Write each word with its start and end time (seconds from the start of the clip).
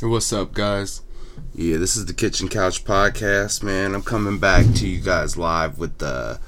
What's 0.00 0.32
up, 0.32 0.52
guys? 0.52 1.02
Yeah, 1.54 1.76
this 1.78 1.96
is 1.96 2.06
the 2.06 2.14
Kitchen 2.14 2.48
Couch 2.48 2.84
Podcast, 2.84 3.64
man. 3.64 3.96
I'm 3.96 4.02
coming 4.02 4.38
back 4.38 4.64
to 4.76 4.86
you 4.86 5.00
guys 5.00 5.36
live 5.36 5.78
with 5.78 6.00
uh, 6.00 6.38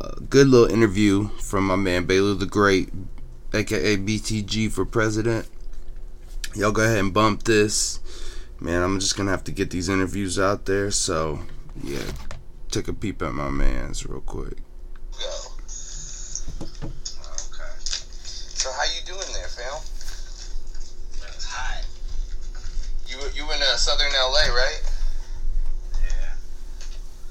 a, 0.00 0.04
a 0.04 0.20
good 0.20 0.46
little 0.46 0.72
interview 0.72 1.26
from 1.40 1.66
my 1.66 1.74
man 1.74 2.04
Baylor 2.04 2.34
the 2.34 2.46
Great, 2.46 2.90
aka 3.52 3.96
BTG 3.96 4.70
for 4.70 4.84
President. 4.84 5.48
Y'all 6.54 6.70
go 6.70 6.82
ahead 6.82 6.98
and 6.98 7.12
bump 7.12 7.42
this. 7.42 7.98
Man, 8.60 8.82
I'm 8.82 9.00
just 9.00 9.16
gonna 9.16 9.32
have 9.32 9.44
to 9.44 9.52
get 9.52 9.70
these 9.70 9.88
interviews 9.88 10.38
out 10.38 10.66
there, 10.66 10.92
so 10.92 11.40
yeah, 11.82 12.12
take 12.70 12.86
a 12.86 12.92
peep 12.92 13.22
at 13.22 13.32
my 13.32 13.50
man's 13.50 14.06
real 14.06 14.20
quick. 14.20 14.58
Go. 15.18 15.28
Okay. 16.62 17.74
So 17.82 18.70
how 18.70 18.84
you 18.84 19.04
doing 19.04 19.18
there, 19.34 19.48
fam? 19.48 19.72
Man, 21.20 21.30
it's 21.34 21.44
hot. 21.44 21.84
You 23.08 23.18
you 23.34 23.46
in 23.76 23.80
Southern 23.80 24.12
LA, 24.12 24.48
right? 24.56 24.80
Yeah. 26.00 26.32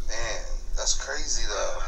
Man, 0.08 0.46
that's 0.78 0.94
crazy 0.94 1.42
though. 1.50 1.82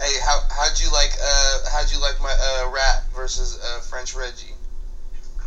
Hey, 0.00 0.18
how 0.18 0.40
how'd 0.50 0.80
you 0.80 0.90
like 0.90 1.14
uh 1.22 1.58
how'd 1.70 1.92
you 1.92 2.00
like 2.00 2.20
my 2.20 2.34
uh 2.34 2.68
rap 2.74 3.04
versus 3.14 3.56
uh 3.62 3.78
French 3.82 4.16
Reggie? 4.16 4.58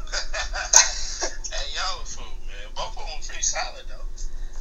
hey, 1.52 1.68
yo, 1.76 2.06
food, 2.06 2.24
man. 2.48 2.72
Both 2.74 2.96
of 2.96 3.04
them 3.04 3.20
pretty 3.28 3.44
solid, 3.44 3.84
though. 3.90 4.08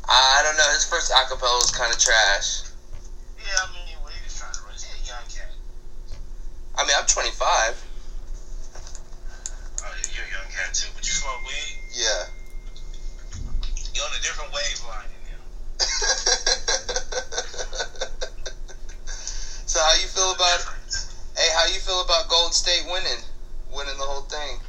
I 0.09 0.43
don't 0.43 0.57
know. 0.57 0.69
His 0.75 0.85
first 0.85 1.13
acapella 1.13 1.63
was 1.63 1.71
kind 1.71 1.93
of 1.93 2.01
trash. 2.01 2.63
Yeah, 3.39 3.45
I 3.63 3.73
mean, 3.73 3.95
what 4.03 4.13
he 4.13 4.19
was 4.25 4.35
trying 4.35 4.53
to 4.55 4.63
run. 4.63 4.73
He's 4.73 4.83
a 4.83 5.07
young 5.07 5.23
cat. 5.31 5.55
I 6.75 6.83
mean, 6.83 6.97
I'm 6.99 7.07
25. 7.07 7.85
Oh, 9.85 9.95
you're 10.13 10.25
a 10.25 10.43
young 10.43 10.51
cat, 10.51 10.75
too. 10.75 10.91
But 10.95 11.07
you 11.07 11.13
smoke 11.13 11.47
weed? 11.47 11.79
Yeah. 11.95 12.27
On 14.07 14.15
a 14.15 14.23
different 14.23 14.55
wavelength 14.55 15.11
than 15.11 15.19
him. 15.27 15.43
so 19.67 19.83
how 19.83 19.95
you 19.99 20.07
feel 20.07 20.31
about? 20.31 20.63
Hey, 21.35 21.51
how 21.59 21.67
you 21.67 21.81
feel 21.81 22.01
about 22.03 22.29
Gold 22.29 22.55
State 22.55 22.87
winning, 22.87 23.19
winning 23.75 23.99
the 23.99 24.07
whole 24.07 24.23
thing? 24.31 24.61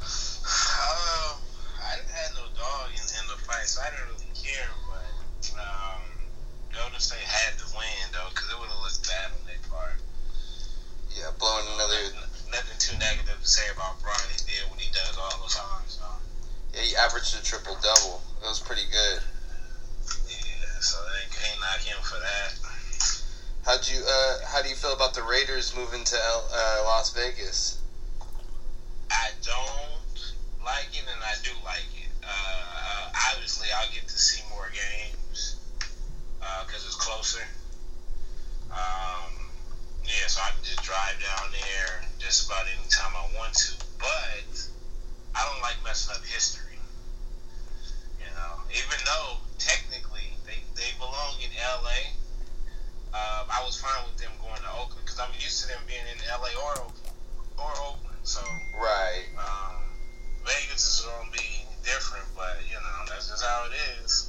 Uh, 0.00 1.36
I 1.84 2.00
didn't 2.00 2.08
have 2.08 2.32
no 2.40 2.48
dog 2.56 2.88
in, 2.88 3.04
in 3.04 3.24
the 3.28 3.36
fight, 3.44 3.68
so 3.68 3.84
I 3.84 3.92
didn't 3.92 4.16
really 4.16 4.32
care. 4.32 4.72
But 4.88 5.52
um, 5.60 6.00
Golden 6.72 6.96
State 7.00 7.20
had 7.20 7.58
to 7.58 7.66
win, 7.76 8.08
though, 8.16 8.32
because 8.32 8.48
it 8.48 8.56
would 8.56 8.72
have 8.72 8.80
looked 8.80 9.04
bad 9.04 9.28
on 9.28 9.44
their 9.44 9.60
part. 9.68 10.00
Yeah, 11.12 11.28
blowing 11.36 11.68
another. 11.76 12.00
Nothing, 12.16 12.48
nothing 12.48 12.80
too 12.80 12.96
negative 12.96 13.36
to 13.36 13.44
say 13.46 13.68
about 13.76 14.00
Bron. 14.00 14.16
He 14.32 14.40
did 14.48 14.64
what 14.72 14.80
he 14.80 14.88
does 14.88 15.20
all 15.20 15.36
the 15.44 15.52
time, 15.52 15.84
he 16.80 16.96
averaged 16.96 17.36
a 17.36 17.42
triple 17.42 17.76
double. 17.82 18.20
It 18.42 18.48
was 18.48 18.58
pretty 18.58 18.84
good. 18.90 19.20
Yeah, 20.28 20.80
so 20.80 20.96
they 21.12 21.28
can't 21.30 21.60
knock 21.60 21.80
him 21.80 21.98
for 22.02 22.18
that. 22.18 22.54
How'd 23.64 23.86
you 23.86 24.02
uh 24.06 24.36
How 24.46 24.62
do 24.62 24.68
you 24.68 24.74
feel 24.74 24.92
about 24.92 25.14
the 25.14 25.22
Raiders 25.22 25.74
moving 25.74 26.04
to 26.04 26.16
L, 26.16 26.48
uh, 26.50 26.82
Las 26.84 27.10
Vegas? 27.10 27.76
I 29.10 29.30
don't 29.42 30.34
like 30.64 30.88
it, 30.92 31.04
and 31.12 31.22
I 31.22 31.34
do 31.42 31.50
like 31.64 31.88
it. 31.94 32.08
Uh, 32.22 33.10
obviously, 33.32 33.68
I'll 33.74 33.90
get 33.90 34.06
to 34.06 34.18
see 34.18 34.42
more 34.48 34.70
games 34.70 35.56
because 36.64 36.84
it's 36.86 36.94
closer. 36.94 37.42
Um, 38.70 39.50
yeah, 40.04 40.26
so 40.28 40.40
I 40.40 40.50
can 40.50 40.62
just 40.62 40.82
drive 40.82 41.20
down 41.20 41.50
there 41.50 42.02
just 42.18 42.46
about 42.46 42.66
any 42.66 42.88
time 42.88 43.12
I 43.16 43.36
want 43.36 43.54
to. 43.54 43.72
But 43.98 44.68
I 45.34 45.44
don't 45.44 45.60
like 45.60 45.76
messing 45.84 46.14
up 46.14 46.24
history. 46.24 46.69
Even 48.70 48.98
though 49.04 49.38
technically 49.58 50.36
they, 50.46 50.62
they 50.74 50.90
belong 50.98 51.34
in 51.42 51.50
LA, 51.58 52.14
um, 53.12 53.46
I 53.50 53.62
was 53.64 53.80
fine 53.80 54.06
with 54.06 54.16
them 54.18 54.30
going 54.40 54.62
to 54.62 54.70
Oakland 54.78 55.02
because 55.04 55.18
I'm 55.18 55.32
used 55.34 55.62
to 55.62 55.68
them 55.68 55.82
being 55.86 56.06
in 56.06 56.18
LA 56.30 56.54
or 56.54 56.72
Oakland 56.86 57.14
or 57.58 57.70
Oakland. 57.82 58.22
So 58.22 58.40
Right. 58.78 59.26
um, 59.36 59.82
Vegas 60.46 60.86
is 60.86 61.00
going 61.02 61.30
to 61.30 61.38
be 61.38 61.66
different, 61.82 62.26
but 62.36 62.62
you 62.68 62.74
know 62.74 62.98
that's 63.08 63.28
just 63.28 63.42
how 63.42 63.66
it 63.66 63.74
is. 64.02 64.26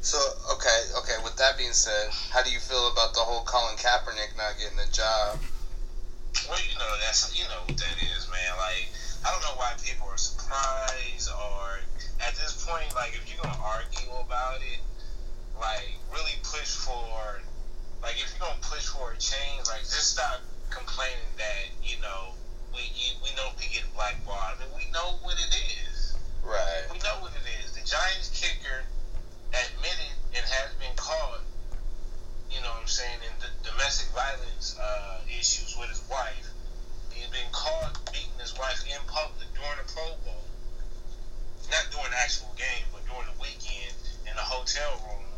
So 0.00 0.18
okay, 0.52 0.80
okay. 0.98 1.16
With 1.24 1.36
that 1.36 1.56
being 1.56 1.72
said, 1.72 2.10
how 2.30 2.42
do 2.42 2.50
you 2.50 2.60
feel 2.60 2.88
about 2.88 3.14
the 3.14 3.20
whole 3.20 3.42
Colin 3.42 3.76
Kaepernick 3.76 4.36
not 4.36 4.56
getting 4.58 4.78
a 4.78 4.90
job? 4.92 5.38
Well, 6.48 6.60
you 6.60 6.74
know 6.78 6.92
that's 7.00 7.32
you 7.36 7.44
know 7.48 7.62
what 7.64 7.76
that 7.76 7.96
is, 7.98 8.28
man. 8.30 8.52
Like 8.58 8.88
I 9.24 9.32
don't 9.32 9.42
know 9.42 9.56
why 9.56 9.74
people 9.82 10.06
are 10.08 10.16
surprised 10.18 11.30
or 11.30 11.80
at 12.24 12.34
this 12.36 12.64
point, 12.64 12.88
like 12.94 13.12
if 13.12 13.28
you're 13.28 13.42
gonna 13.42 13.60
argue 13.60 14.08
about 14.24 14.60
it, 14.64 14.80
like 15.60 15.92
really 16.12 16.36
push 16.42 16.72
for, 16.72 17.40
like 18.02 18.16
if 18.16 18.32
you're 18.32 18.48
gonna 18.48 18.64
push 18.64 18.88
for 18.88 19.12
a 19.12 19.18
change, 19.20 19.68
like 19.68 19.84
just 19.84 20.16
stop 20.16 20.40
complaining 20.70 21.30
that 21.36 21.68
you 21.84 22.00
know 22.00 22.32
we 22.72 22.80
you, 22.96 23.12
we 23.22 23.30
know 23.36 23.52
we 23.60 23.68
get 23.68 23.84
blackballed. 23.94 24.56
I 24.56 24.64
mean, 24.64 24.72
we 24.72 24.86
know 24.92 25.20
what 25.20 25.36
it 25.36 25.52
is. 25.52 26.16
Right. 26.42 26.84
We 26.92 26.98
know 26.98 27.20
what 27.20 27.32
it 27.36 27.46
is. 27.64 27.72
The 27.72 27.84
Giants 27.84 28.32
kicker 28.32 28.84
admitted 29.52 30.16
and 30.36 30.44
has 30.44 30.72
been 30.80 30.92
caught, 30.96 31.40
you 32.50 32.60
know 32.60 32.72
what 32.72 32.82
I'm 32.82 32.88
saying, 32.88 33.20
in 33.20 33.34
the 33.40 33.50
domestic 33.68 34.08
violence 34.12 34.76
uh, 34.80 35.20
issues 35.28 35.76
with 35.78 35.88
his 35.88 36.02
wife. 36.10 36.48
He's 37.12 37.28
been 37.28 37.48
caught 37.52 37.96
beating 38.12 38.36
his 38.40 38.56
wife 38.58 38.82
in 38.84 38.98
public 39.06 39.48
during 39.54 39.78
the 39.78 39.86
Pro 39.92 40.04
Bowl. 40.26 40.44
Not 41.70 41.90
during 41.90 42.10
the 42.10 42.16
actual 42.18 42.52
game, 42.56 42.84
but 42.92 43.06
during 43.06 43.26
the 43.26 43.40
weekend 43.40 43.94
in 44.26 44.36
a 44.36 44.40
hotel 44.42 45.00
room. 45.06 45.33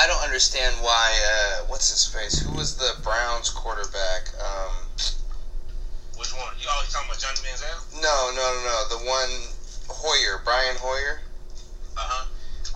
I 0.00 0.06
don't 0.06 0.24
understand 0.24 0.76
why. 0.80 1.12
Uh, 1.12 1.64
what's 1.68 1.90
his 1.90 2.06
face? 2.06 2.38
Who 2.40 2.56
was 2.56 2.74
the 2.74 2.96
Browns 3.02 3.50
quarterback? 3.50 4.32
Um, 4.40 4.72
Which 6.16 6.32
one? 6.32 6.56
You 6.58 6.68
always 6.72 6.88
talking 6.88 7.10
about 7.10 7.20
Johnny 7.20 7.36
Manziel? 7.44 8.00
no, 8.00 8.32
no, 8.32 8.40
no, 8.40 8.60
no. 8.64 8.88
The 8.88 9.04
one 9.04 9.28
Hoyer, 9.92 10.40
Brian 10.42 10.76
Hoyer. 10.80 11.20
Uh 11.98 12.00
huh. 12.00 12.26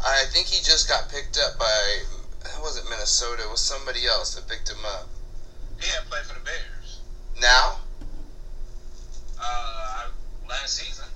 I 0.04 0.24
think 0.28 0.48
he 0.48 0.62
just 0.62 0.86
got 0.86 1.08
picked 1.08 1.38
up 1.38 1.58
by. 1.58 2.02
It? 2.02 2.84
Minnesota. 2.90 3.44
It 3.44 3.50
was 3.50 3.60
somebody 3.60 4.06
else 4.06 4.34
that 4.34 4.46
picked 4.46 4.68
him 4.68 4.84
up. 4.84 5.08
He 5.80 5.88
had 5.88 6.04
played 6.10 6.24
for 6.24 6.34
the 6.34 6.44
Bears. 6.44 7.00
Now? 7.40 7.80
Uh, 9.40 10.08
last 10.46 10.76
season. 10.76 11.06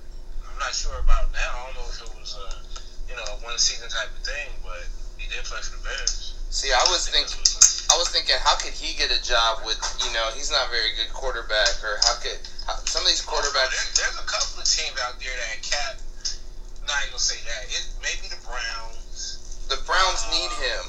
I'm 0.41 0.57
not 0.57 0.73
sure 0.73 0.97
about 0.97 1.31
now. 1.33 1.53
I 1.53 1.65
don't 1.67 1.75
know 1.75 1.89
if 1.89 2.01
it 2.01 2.19
was 2.19 2.33
a 2.33 3.11
you 3.11 3.15
know 3.15 3.45
one 3.45 3.59
season 3.59 3.89
type 3.89 4.09
of 4.09 4.25
thing, 4.25 4.49
but 4.63 4.89
he 5.29 5.35
did 5.37 5.45
play 5.45 5.61
for 5.61 5.77
Bears. 5.85 6.33
See, 6.49 6.73
I 6.73 6.81
was 6.89 7.05
thinking. 7.05 7.37
I 7.89 7.97
was 7.97 8.09
thinking, 8.09 8.37
how 8.41 8.57
could 8.57 8.73
he 8.73 8.97
get 8.97 9.13
a 9.13 9.21
job 9.21 9.61
with? 9.65 9.77
You 10.01 10.13
know, 10.13 10.29
he's 10.33 10.49
not 10.49 10.67
a 10.67 10.71
very 10.73 10.93
good 10.97 11.13
quarterback. 11.13 11.77
Or 11.85 12.01
how 12.05 12.17
could 12.17 12.37
how, 12.65 12.73
some 12.85 13.01
of 13.05 13.09
these 13.09 13.21
There, 13.21 13.33
quarterbacks? 13.33 13.93
there's 13.93 14.17
a 14.17 14.25
couple 14.25 14.61
of 14.61 14.65
teams 14.65 14.97
out 15.01 15.17
there 15.21 15.33
that 15.33 15.61
cap. 15.61 16.01
Not 16.85 16.97
even 17.05 17.13
gonna 17.13 17.21
say 17.21 17.37
that. 17.45 17.69
It 17.69 17.85
maybe 18.01 18.29
the 18.29 18.41
Browns. 18.41 19.65
The 19.69 19.77
Browns 19.85 20.25
need 20.33 20.49
uh, 20.49 20.65
him. 20.65 20.83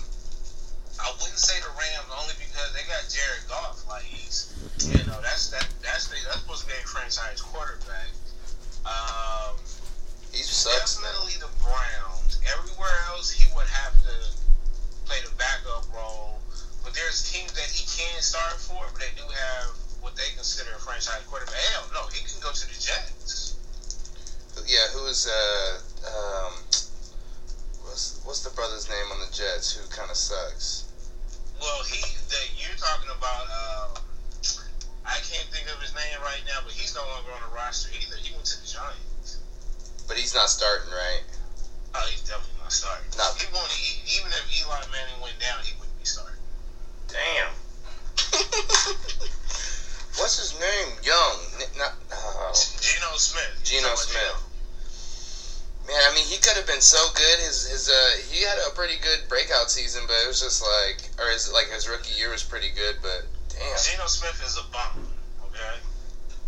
Been 56.81 56.97
so 56.97 57.13
good. 57.13 57.39
His 57.45 57.69
his 57.69 57.93
uh, 57.93 57.93
he 58.33 58.41
had 58.41 58.57
a 58.65 58.73
pretty 58.73 58.97
good 59.05 59.29
breakout 59.29 59.69
season, 59.69 60.01
but 60.09 60.17
it 60.25 60.27
was 60.27 60.41
just 60.41 60.65
like, 60.65 61.13
or 61.21 61.29
his 61.29 61.53
like 61.53 61.69
his 61.69 61.85
rookie 61.85 62.17
year 62.17 62.33
was 62.33 62.41
pretty 62.41 62.73
good, 62.73 62.97
but 63.05 63.29
damn. 63.53 63.77
Geno 63.77 64.09
Smith 64.09 64.41
is 64.41 64.57
a 64.57 64.65
bum. 64.73 65.05
Okay, 65.45 65.77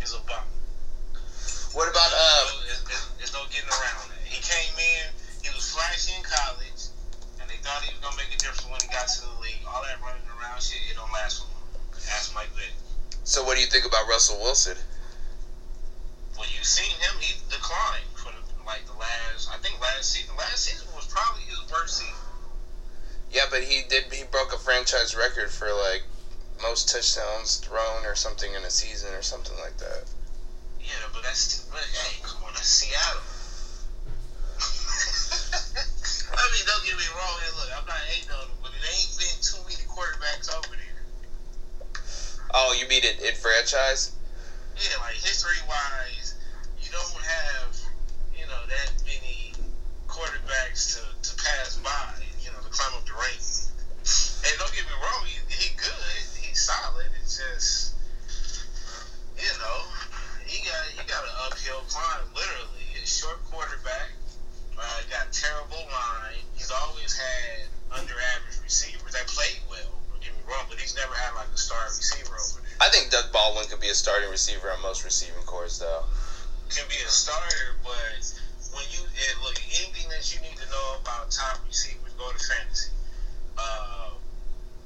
he's 0.01 0.17
a 0.17 0.21
bum. 0.25 0.41
What 1.77 1.85
about 1.85 2.09
uh? 2.09 2.49
There's, 2.65 2.81
there's, 2.81 3.05
there's 3.21 3.33
no 3.37 3.45
getting 3.53 3.69
around 3.69 4.09
that. 4.09 4.25
He 4.25 4.41
came 4.41 4.73
in. 4.73 5.13
He 5.45 5.53
was 5.53 5.69
flashy 5.69 6.17
in 6.17 6.25
college, 6.25 6.89
and 7.37 7.45
they 7.45 7.61
thought 7.61 7.85
he 7.85 7.93
was 7.93 8.01
gonna 8.01 8.17
make 8.17 8.33
a 8.33 8.39
difference 8.41 8.65
when 8.65 8.81
he 8.81 8.89
got 8.89 9.05
to 9.05 9.21
the 9.21 9.37
league. 9.37 9.61
All 9.69 9.85
that 9.85 10.01
running 10.01 10.25
around 10.33 10.57
shit, 10.65 10.81
it 10.89 10.97
don't 10.97 11.13
last 11.13 11.45
for 11.45 11.53
long. 11.53 11.69
Ask 12.09 12.33
Mike 12.33 12.49
Vick. 12.57 12.73
So 13.21 13.45
what 13.45 13.53
do 13.53 13.61
you 13.61 13.69
think 13.69 13.85
about 13.85 14.09
Russell 14.09 14.41
Wilson? 14.41 14.81
But 23.53 23.61
he 23.61 23.83
did. 23.83 24.11
He 24.11 24.23
broke 24.23 24.51
a 24.51 24.57
franchise 24.57 25.15
record 25.15 25.51
for 25.51 25.71
like 25.71 26.01
most 26.59 26.89
touchdowns 26.89 27.57
thrown 27.57 28.03
or 28.03 28.15
something 28.15 28.55
in 28.55 28.63
a 28.63 28.69
season 28.71 29.13
or 29.13 29.21
something 29.21 29.55
like 29.59 29.77
that. 29.77 30.05
Yeah, 30.81 30.89
but 31.13 31.21
that's 31.21 31.61
but, 31.69 31.81
hey, 31.81 32.19
come 32.23 32.43
on, 32.43 32.53
that's 32.53 32.65
Seattle. 32.65 33.21
I 36.33 36.49
mean, 36.49 36.65
don't 36.65 36.83
get 36.83 36.97
me 36.97 37.05
wrong. 37.15 37.37
Hey, 37.45 37.51
look, 37.55 37.69
I'm 37.77 37.85
not 37.85 38.01
hating 38.09 38.31
on 38.31 38.47
him, 38.47 38.57
but 38.63 38.71
it 38.71 38.81
ain't 38.89 39.13
been 39.19 39.37
too 39.39 39.61
many 39.69 39.85
quarterbacks 39.85 40.49
over 40.49 40.73
there. 40.73 41.93
Oh, 42.55 42.73
you 42.73 42.87
mean 42.87 43.03
it 43.03 43.21
in 43.21 43.35
franchise? 43.35 44.09
Yeah, 44.77 44.97
like 44.97 45.13
history 45.13 45.61
wise, 45.67 46.33
you 46.81 46.89
don't 46.89 47.21
have 47.21 47.77
you 48.35 48.47
know 48.47 48.65
that 48.65 48.93
many 49.05 49.53
quarterbacks 50.07 50.97
to, 50.97 51.29
to 51.29 51.35
pass 51.35 51.77
by. 51.77 52.12
You 52.73 52.79
know, 52.79 52.89
climb 52.89 52.97
up 52.97 53.05
the 53.05 53.13
ranks. 53.13 53.69
And 54.45 54.53
don't 54.57 54.73
get 54.73 54.85
me 54.85 54.97
wrong, 54.97 55.23
he, 55.25 55.37
he 55.53 55.75
good, 55.77 56.17
he's 56.41 56.61
solid. 56.65 57.05
It's 57.21 57.37
just 57.37 57.93
you 59.37 59.53
know 59.59 59.77
he 60.45 60.65
got 60.65 60.83
he 60.97 61.01
got 61.07 61.23
an 61.23 61.35
uphill 61.45 61.81
climb. 61.87 62.25
Literally, 62.35 62.83
he's 62.89 63.03
a 63.03 63.07
short 63.07 63.43
quarterback. 63.45 64.11
Uh, 64.73 64.81
got 65.09 65.31
terrible 65.31 65.85
line. 65.93 66.41
He's 66.55 66.71
always 66.71 67.13
had 67.15 67.69
under 67.93 68.13
average 68.35 68.57
receivers 68.63 69.13
that 69.13 69.27
played 69.27 69.61
well. 69.69 69.93
Don't 70.09 70.21
get 70.21 70.33
me 70.33 70.41
wrong, 70.49 70.65
but 70.67 70.79
he's 70.79 70.95
never 70.95 71.13
had 71.13 71.35
like 71.35 71.53
a 71.53 71.57
star 71.57 71.85
receiver 71.85 72.33
over 72.33 72.59
there. 72.65 72.77
I 72.81 72.89
think 72.89 73.11
Doug 73.11 73.31
Baldwin 73.31 73.69
could 73.69 73.79
be 73.79 73.89
a 73.89 73.95
starting 73.95 74.29
receiver 74.29 74.71
on 74.71 74.81
most 74.81 75.05
receiving 75.05 75.43
corps, 75.45 75.77
though. 75.77 76.03
can 76.73 76.89
be 76.89 76.97
a 77.05 77.11
starter, 77.11 77.77
but 77.85 78.17
when 78.73 78.83
you 78.89 79.05
look 79.45 79.61
anything 79.77 80.09
that 80.09 80.25
you 80.33 80.41
need 80.41 80.57
to 80.57 80.67
know 80.73 80.97
about 81.01 81.29
top 81.29 81.61
receivers, 81.67 82.02
go 82.23 82.31
to 82.31 82.39
fantasy. 82.39 82.91
Uh, 83.57 84.15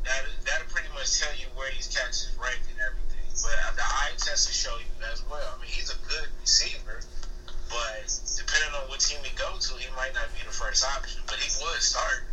that 0.04 0.26
that'll 0.46 0.68
pretty 0.74 0.90
much 0.94 1.20
tell 1.20 1.34
you 1.38 1.46
where 1.56 1.70
these 1.72 1.88
cats 1.88 2.26
is 2.26 2.34
ranked 2.42 2.66
and 2.74 2.80
everything. 2.82 3.26
But 3.46 3.54
the 3.78 3.86
eye 3.86 4.18
test 4.18 4.50
will 4.50 4.58
show 4.58 4.76
you 4.82 4.90
as 5.14 5.22
well. 5.30 5.46
I 5.46 5.62
mean, 5.62 5.70
he's 5.70 5.94
a 5.94 6.00
good 6.10 6.28
receiver, 6.42 7.00
but 7.70 8.10
depending 8.36 8.74
on 8.74 8.90
what 8.90 9.00
team 9.00 9.20
he 9.22 9.36
go 9.38 9.54
to, 9.60 9.74
he 9.78 9.88
might 9.96 10.14
not 10.14 10.34
be 10.34 10.42
the 10.42 10.54
first 10.54 10.84
option. 10.84 11.22
But 11.28 11.38
he 11.38 11.50
would 11.62 11.82
start. 11.82 12.26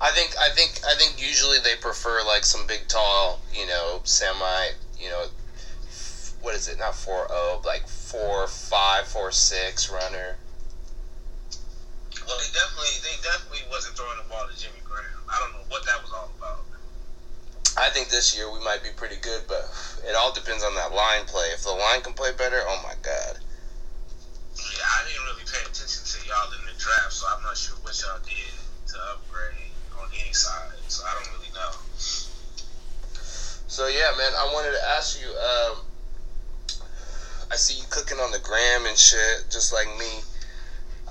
I 0.00 0.10
think 0.10 0.34
I 0.36 0.50
think 0.50 0.80
I 0.86 0.94
think 0.98 1.22
usually 1.22 1.58
they 1.62 1.76
prefer 1.76 2.24
like 2.26 2.44
some 2.44 2.66
big 2.66 2.88
tall, 2.88 3.40
you 3.54 3.66
know, 3.66 4.00
semi, 4.02 4.74
you 4.98 5.08
know, 5.08 5.26
what 6.42 6.54
is 6.54 6.66
it? 6.68 6.78
Not 6.78 6.94
four 6.96 7.28
oh, 7.30 7.62
like 7.64 7.86
four 7.86 8.48
five, 8.48 9.06
four 9.06 9.30
six 9.30 9.88
runner. 9.88 10.36
Well, 12.26 12.38
they 12.38 12.50
definitely 12.52 12.96
they 13.02 13.16
definitely 13.22 13.64
wasn't 13.70 13.96
throwing 13.96 14.16
the 14.16 14.28
ball 14.28 14.46
to 14.48 14.56
Jimmy 14.56 14.80
Graham. 14.84 15.04
I 15.28 15.38
don't 15.38 15.52
know 15.52 15.64
what 15.68 15.84
that 15.86 16.00
was 16.02 16.12
all 16.12 16.30
about. 16.38 16.64
I 17.76 17.90
think 17.90 18.08
this 18.08 18.36
year 18.36 18.50
we 18.50 18.60
might 18.60 18.82
be 18.82 18.90
pretty 18.90 19.16
good, 19.16 19.42
but 19.48 19.66
it 20.06 20.14
all 20.14 20.32
depends 20.32 20.62
on 20.62 20.74
that 20.76 20.92
line 20.92 21.24
play. 21.24 21.48
If 21.50 21.62
the 21.62 21.72
line 21.72 22.00
can 22.00 22.12
play 22.12 22.30
better, 22.30 22.62
oh 22.66 22.80
my 22.82 22.94
god. 23.02 23.38
Yeah, 24.54 24.86
I 24.86 25.04
didn't 25.08 25.24
really 25.24 25.42
pay 25.42 25.60
attention 25.62 26.04
to 26.06 26.28
y'all 26.28 26.52
in 26.52 26.64
the 26.64 26.78
draft, 26.78 27.12
so 27.12 27.26
I'm 27.26 27.42
not 27.42 27.56
sure 27.56 27.74
what 27.82 28.00
y'all 28.00 28.18
did 28.22 28.54
to 28.92 28.96
upgrade 29.10 29.74
on 29.98 30.08
any 30.14 30.32
side. 30.32 30.78
So 30.88 31.04
I 31.04 31.14
don't 31.14 31.32
really 31.34 31.52
know. 31.52 31.72
So 33.66 33.88
yeah, 33.88 34.12
man, 34.16 34.32
I 34.38 34.50
wanted 34.54 34.72
to 34.72 34.82
ask 34.86 35.20
you. 35.20 35.28
Um, 35.28 35.84
I 37.50 37.56
see 37.56 37.74
you 37.74 37.84
cooking 37.90 38.18
on 38.18 38.30
the 38.30 38.38
gram 38.38 38.86
and 38.86 38.96
shit, 38.96 39.44
just 39.50 39.72
like 39.72 39.86
me. 39.98 40.22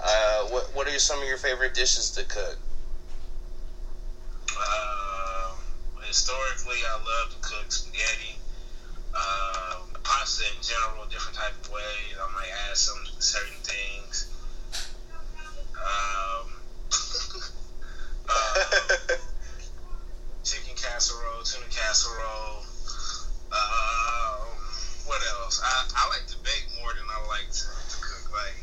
Uh, 0.04 0.46
what 0.48 0.76
what 0.76 0.88
are 0.88 1.00
some 1.00 1.22
of 1.22 1.28
your 1.28 1.38
favorite 1.38 1.74
dishes 1.74 2.10
to 2.12 2.24
cook? 2.26 2.58
Um, 4.58 5.58
historically, 6.06 6.78
I 6.86 6.94
love 6.94 7.32
to 7.32 7.40
cook 7.48 7.72
spaghetti, 7.72 8.38
um, 9.16 9.88
pasta 10.04 10.44
in 10.56 10.62
general, 10.62 11.06
different 11.06 11.38
type 11.38 11.54
of 11.64 11.72
ways. 11.72 12.16
I 12.22 12.34
might 12.34 12.50
add 12.70 12.78
some 12.78 13.00
certain 13.20 13.58
things. 13.64 14.28
Um, 15.80 16.54
uh, 18.30 19.16
chicken 20.44 20.76
casserole, 20.76 21.44
tuna 21.44 21.66
casserole. 21.72 22.64
Um, 23.52 24.58
what 25.06 25.22
else? 25.40 25.62
I, 25.64 25.86
I 25.96 26.10
like 26.10 26.28
to 26.28 26.38
bake 26.38 26.66
more 26.82 26.94
than 26.94 27.04
I 27.10 27.26
like 27.28 27.50
to, 27.52 27.66
to 27.66 27.98
cook, 28.02 28.32
like, 28.34 28.56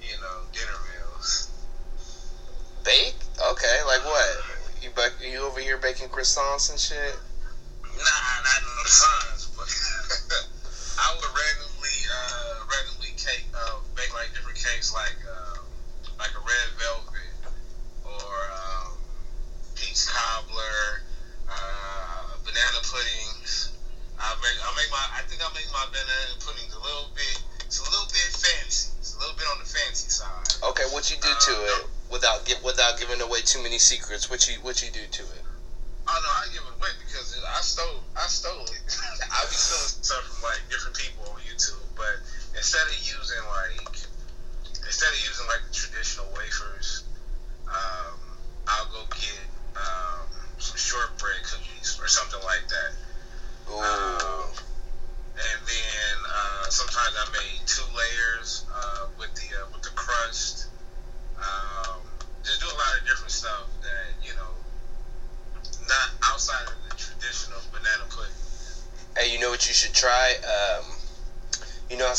you 0.00 0.20
know, 0.20 0.42
dinner 0.52 0.78
meals. 0.90 1.48
Bake? 2.84 3.14
Okay, 3.40 3.82
like 3.86 4.04
what? 4.04 4.42
You 4.80 4.90
bake, 4.90 5.12
you 5.20 5.38
over 5.44 5.60
baking 6.22 6.42
croissants 6.42 6.70
and 6.70 6.78
shit? 6.78 7.14
Nah, 7.82 8.42
not 8.42 8.62
the 8.82 8.88
suns, 8.88 9.46
but 9.56 9.68
I 10.98 11.14
would 11.14 11.24
randomly, 11.24 11.98
uh, 12.10 12.64
randomly 12.70 13.12
cake, 13.16 13.44
uh, 13.54 13.80
bake 13.94 14.14
like 14.14 14.32
different 14.34 14.58
cakes, 14.58 14.92
like, 14.92 15.16
uh, 15.28 15.58
like 16.18 16.30
a 16.30 16.38
red 16.38 16.68
velvet 16.78 17.32
or 18.04 18.34
um, 18.54 18.98
peach 19.74 20.06
cobbler, 20.06 21.02
uh, 21.50 22.36
banana 22.44 22.80
puddings. 22.82 23.70
I 24.18 24.34
make, 24.36 24.58
I 24.62 24.74
make 24.76 24.90
my, 24.90 25.06
I 25.12 25.22
think 25.26 25.42
I 25.44 25.52
make 25.52 25.70
my 25.72 25.86
banana 25.86 26.38
puddings 26.38 26.72
a 26.72 26.78
little 26.78 27.10
bit, 27.14 27.42
it's 27.66 27.80
a 27.80 27.90
little 27.90 28.06
bit 28.06 28.30
fancy, 28.38 28.90
it's 28.98 29.14
a 29.14 29.18
little 29.18 29.34
bit 29.34 29.46
on 29.48 29.58
the 29.58 29.64
fancy 29.64 30.08
side. 30.08 30.54
Okay, 30.62 30.84
what 30.92 31.10
you 31.10 31.16
do 31.16 31.28
to 31.28 31.52
it 31.64 31.86
without 32.10 32.44
give, 32.44 32.62
without 32.62 32.96
giving 32.96 33.20
away 33.20 33.40
too 33.40 33.60
many 33.60 33.78
secrets? 33.78 34.30
What 34.30 34.46
you 34.46 34.60
what 34.60 34.82
you 34.82 34.90
do 34.90 35.06
to 35.06 35.22
it? 35.22 35.31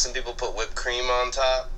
Some 0.03 0.12
people 0.12 0.33
put 0.33 0.53
whipped 0.53 0.75
cream 0.75 1.05
on 1.05 1.31
top? 1.31 1.69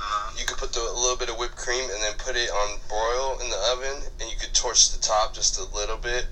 Uh, 0.00 0.32
You 0.36 0.44
could 0.44 0.56
put 0.56 0.72
the, 0.72 0.80
a 0.80 0.98
little 0.98 1.16
bit 1.16 1.28
of 1.28 1.38
whipped 1.38 1.54
cream 1.54 1.88
and 1.88 2.02
then 2.02 2.14
put 2.14 2.34
it 2.34 2.50
on 2.50 2.80
broil 2.88 3.38
in 3.40 3.48
the 3.48 3.56
oven, 3.70 4.02
and 4.18 4.28
you 4.28 4.36
could 4.36 4.52
torch 4.52 4.90
the 4.90 4.98
top 4.98 5.32
just 5.32 5.56
a 5.56 5.62
little 5.72 5.96
bit. 5.96 6.26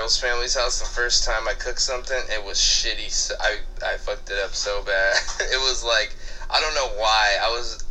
Girl's 0.06 0.20
family's 0.20 0.54
house 0.54 0.78
the 0.78 0.86
first 0.86 1.24
time 1.24 1.48
I 1.48 1.56
cooked 1.56 1.82
something, 1.82 2.30
it 2.30 2.44
was 2.44 2.60
shitty. 2.60 3.10
I 3.40 3.58
I 3.82 3.98
fucked 3.98 4.30
it 4.30 4.38
up 4.38 4.54
so 4.54 4.84
bad. 4.84 5.18
it 5.40 5.58
was 5.58 5.84
like 5.84 6.14
I 6.48 6.60
don't 6.60 6.76
know 6.76 6.94
why. 6.94 7.40
I 7.42 7.50
was 7.50 7.82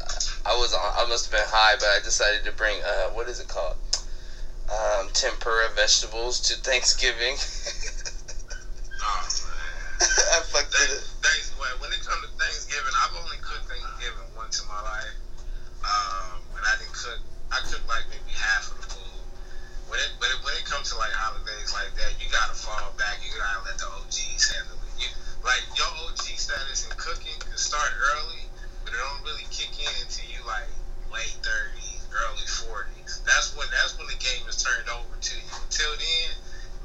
I 0.47 0.54
was 0.54 0.73
I 0.73 1.04
must 1.09 1.25
have 1.25 1.33
been 1.33 1.49
high, 1.50 1.75
but 1.75 1.88
I 1.88 1.99
decided 1.99 2.44
to 2.44 2.52
bring 2.52 2.80
uh 2.85 3.11
what 3.11 3.26
is 3.26 3.40
it 3.40 3.49
called? 3.49 3.75
Um, 4.71 5.11
tempura 5.11 5.71
vegetables 5.75 6.38
to 6.47 6.54
Thanksgiving. 6.54 7.35
Oh 9.02 9.28
man. 9.42 10.06
I 10.30 10.40
fucked 10.47 10.71
it. 10.71 11.02
Thanks, 11.18 11.50
when 11.59 11.90
it 11.90 11.99
comes 12.06 12.23
to 12.23 12.30
Thanksgiving, 12.38 12.94
I've 12.94 13.16
only 13.18 13.38
cooked 13.42 13.66
Thanksgiving 13.66 14.30
once 14.37 14.62
in 14.62 14.68
my 14.68 14.80
life. 14.87 15.18
Um, 15.83 16.38
and 16.54 16.62
I 16.64 16.78
didn't 16.78 16.94
cook. 16.94 17.18
I 17.50 17.59
cooked 17.59 17.88
like 17.88 18.06
maybe 18.09 18.38
half 18.38 18.71
of 18.71 18.80
the 18.80 18.87
food. 18.94 19.23
When 19.88 19.99
it, 19.99 20.11
but 20.18 20.30
it, 20.30 20.38
when 20.47 20.54
it 20.54 20.64
comes 20.64 20.90
to 20.90 20.97
like 20.97 21.11
holidays 21.11 21.44
like 21.85 21.95
that, 22.00 22.17
you 22.17 22.31
gotta 22.33 22.57
fall 22.57 22.93
back. 22.97 23.21
You 23.21 23.29
gotta 23.37 23.61
let 23.64 23.76
the 23.76 23.85
OGs 23.85 24.49
handle 24.49 24.76
it. 24.81 25.05
You, 25.05 25.09
like 25.45 25.61
your 25.76 25.88
OG 26.09 26.25
status 26.41 26.88
in 26.88 26.97
cooking 26.97 27.37
can 27.41 27.57
start 27.61 27.93
early, 28.17 28.49
but 28.85 28.95
it 28.95 28.97
don't 28.97 29.23
really 29.23 29.45
kick 29.50 29.76
in 29.76 29.93
until 30.00 30.25
you 30.25 30.41
like 30.47 30.69
late 31.12 31.37
thirties, 31.45 32.09
early 32.09 32.47
forties. 32.49 33.21
That's 33.29 33.55
when 33.55 33.69
that's 33.71 33.97
when 33.99 34.07
the 34.07 34.17
game 34.17 34.49
is 34.49 34.57
turned 34.57 34.88
over 34.88 35.12
to 35.12 35.35
you. 35.37 35.53
Until 35.61 35.93
then, 35.93 36.33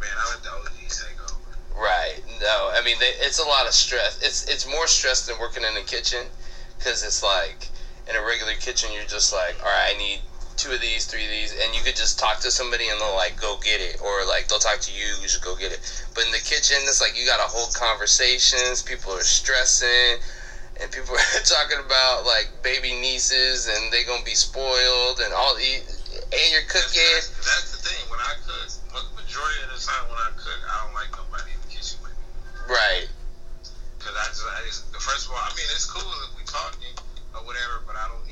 man, 0.03 0.11
I 0.19 0.35
let 0.35 0.43
the 0.43 0.51
OGs 0.51 0.99
take 0.99 1.19
over. 1.31 1.47
Right. 1.79 2.19
No, 2.41 2.69
I 2.73 2.81
mean 2.83 2.99
they, 2.99 3.15
it's 3.23 3.39
a 3.39 3.47
lot 3.47 3.67
of 3.67 3.73
stress. 3.73 4.19
It's 4.21 4.43
it's 4.51 4.67
more 4.67 4.87
stress 4.87 5.25
than 5.25 5.39
working 5.39 5.63
in 5.63 5.75
the 5.75 5.83
kitchen 5.83 6.27
because 6.77 7.03
it's 7.03 7.23
like 7.23 7.69
in 8.07 8.15
a 8.15 8.21
regular 8.21 8.53
kitchen 8.55 8.91
you're 8.91 9.07
just 9.07 9.31
like, 9.31 9.55
all 9.63 9.71
right, 9.71 9.95
I 9.95 9.97
need 9.97 10.19
two 10.59 10.73
of 10.73 10.81
these, 10.81 11.05
three 11.05 11.23
of 11.23 11.31
these, 11.31 11.55
and 11.55 11.73
you 11.73 11.81
could 11.81 11.95
just 11.95 12.19
talk 12.19 12.39
to 12.41 12.51
somebody 12.51 12.89
and 12.89 12.99
they'll 12.99 13.15
like 13.15 13.39
go 13.39 13.55
get 13.57 13.79
it, 13.79 14.01
or 14.01 14.25
like 14.27 14.47
they'll 14.47 14.59
talk 14.59 14.79
to 14.79 14.91
you, 14.91 15.15
you 15.15 15.23
just 15.23 15.41
go 15.41 15.55
get 15.55 15.71
it. 15.71 15.79
But 16.13 16.25
in 16.25 16.31
the 16.31 16.43
kitchen, 16.43 16.77
it's 16.83 16.99
like 16.99 17.15
you 17.15 17.25
got 17.25 17.37
to 17.37 17.47
hold 17.47 17.73
conversations. 17.73 18.81
People 18.81 19.13
are 19.13 19.23
stressing. 19.23 20.19
And 20.79 20.91
people 20.91 21.15
are 21.35 21.43
talking 21.43 21.79
about 21.79 22.25
like 22.25 22.47
baby 22.61 22.91
nieces 22.91 23.67
and 23.67 23.91
they 23.91 24.03
gonna 24.03 24.23
be 24.23 24.35
spoiled 24.35 25.19
and 25.19 25.33
all 25.33 25.55
the 25.55 25.83
and 26.31 26.45
you're 26.51 26.67
cooking. 26.67 27.03
That's, 27.19 27.35
that's 27.43 27.71
the 27.71 27.83
thing. 27.83 27.99
When 28.07 28.19
I 28.19 28.35
cook, 28.47 28.67
ma- 28.95 29.11
majority 29.15 29.59
of 29.63 29.75
the 29.75 29.79
time 29.79 30.07
when 30.07 30.19
I 30.19 30.31
cook, 30.39 30.59
I 30.71 30.83
don't 30.83 30.95
like 30.95 31.11
nobody 31.11 31.51
in 31.51 31.59
the 31.67 31.67
kitchen 31.67 31.99
with 32.03 32.15
me. 32.15 32.23
Right. 32.71 33.07
Cause 33.99 34.15
I 34.15 34.27
just, 34.31 34.43
I 34.47 34.63
just, 34.63 34.87
first 35.03 35.27
of 35.27 35.35
all, 35.35 35.43
I 35.43 35.51
mean, 35.55 35.67
it's 35.75 35.83
cool 35.83 36.07
if 36.23 36.31
we 36.39 36.47
talking 36.47 36.95
or 37.35 37.43
whatever, 37.43 37.83
but 37.83 37.99
I 37.99 38.07
don't 38.07 38.28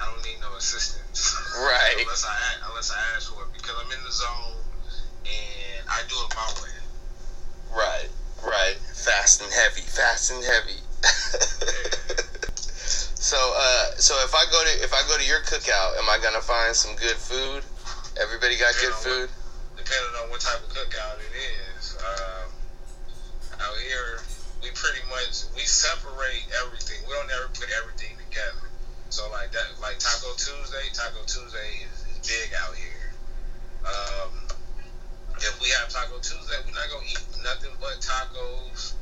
I 0.00 0.06
don't 0.08 0.24
need 0.24 0.40
no 0.40 0.54
assistance. 0.56 1.36
Right. 1.60 1.96
unless 2.00 2.24
I 2.24 2.36
unless 2.70 2.90
I 2.90 3.16
ask 3.16 3.34
for 3.34 3.42
it 3.42 3.52
because 3.52 3.74
I'm 3.76 3.90
in 3.92 4.02
the 4.04 4.12
zone 4.12 4.56
and 5.26 5.82
I 5.90 6.00
do 6.08 6.14
it 6.14 6.34
my 6.34 6.46
way. 6.62 6.70
Right, 7.74 8.08
right. 8.42 8.76
Fast 8.94 9.42
and 9.42 9.52
heavy, 9.52 9.82
fast 9.82 10.30
and 10.30 10.42
heavy. 10.42 10.80
so, 13.18 13.36
uh, 13.36 13.84
so 13.96 14.14
if 14.24 14.34
I 14.34 14.44
go 14.50 14.64
to 14.64 14.70
if 14.82 14.94
I 14.94 15.02
go 15.08 15.18
to 15.18 15.24
your 15.26 15.40
cookout, 15.40 15.98
am 15.98 16.08
I 16.08 16.18
gonna 16.22 16.40
find 16.40 16.74
some 16.74 16.96
good 16.96 17.16
food? 17.16 17.64
Everybody 18.20 18.56
got 18.56 18.74
good 18.80 18.94
food. 18.94 19.28
Depending 19.76 20.14
on 20.22 20.30
what 20.30 20.40
type 20.40 20.62
of 20.62 20.68
cookout 20.70 21.18
it 21.18 21.34
is. 21.78 21.96
Um, 21.98 22.50
out 23.60 23.76
here, 23.84 24.20
we 24.62 24.70
pretty 24.70 25.02
much 25.08 25.44
we 25.54 25.62
separate 25.62 26.46
everything. 26.64 27.00
We 27.06 27.12
don't 27.14 27.30
ever 27.30 27.48
put 27.54 27.68
everything 27.76 28.16
together. 28.16 28.59
So 29.10 29.28
like 29.34 29.50
that, 29.50 29.66
like 29.82 29.98
Taco 29.98 30.30
Tuesday. 30.38 30.86
Taco 30.94 31.18
Tuesday 31.26 31.82
is, 31.82 32.06
is 32.14 32.18
big 32.22 32.54
out 32.54 32.78
here. 32.78 33.10
Um, 33.82 34.30
if 35.42 35.58
we 35.58 35.66
have 35.74 35.90
Taco 35.90 36.14
Tuesday, 36.22 36.54
we're 36.62 36.78
not 36.78 36.86
gonna 36.86 37.10
eat 37.10 37.18
nothing 37.42 37.74
but 37.82 37.98
tacos, 37.98 38.94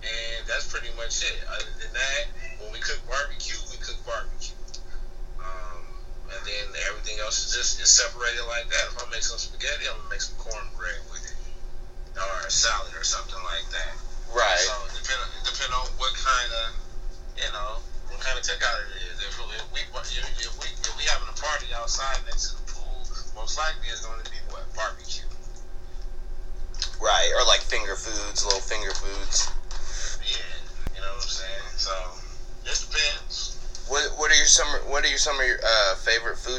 and 0.00 0.48
that's 0.48 0.64
pretty 0.72 0.88
much 0.96 1.20
it. 1.20 1.36
Other 1.52 1.68
than 1.84 1.92
that, 1.92 2.22
when 2.64 2.72
we 2.72 2.80
cook 2.80 2.96
barbecue, 3.04 3.60
we 3.68 3.76
cook 3.76 4.00
barbecue. 4.08 4.56
Um, 5.36 5.84
and 6.32 6.40
then 6.48 6.66
everything 6.88 7.20
else 7.20 7.44
is 7.44 7.52
just 7.52 7.76
is 7.76 7.92
separated 7.92 8.48
like 8.48 8.72
that. 8.72 8.88
If 8.88 9.04
I 9.04 9.10
make 9.12 9.20
some 9.20 9.36
spaghetti, 9.36 9.84
I'm 9.84 10.00
gonna 10.00 10.16
make 10.16 10.24
some 10.24 10.40
cornbread 10.40 11.04
with 11.12 11.28
it, 11.28 11.36
or 12.16 12.46
a 12.46 12.50
salad 12.50 12.96
or 12.96 13.04
something 13.04 13.42
like 13.44 13.68
that. 13.68 14.00
Right. 14.32 14.64
So 14.64 14.96
depending 14.96 15.28
depending 15.44 15.76
on 15.76 15.91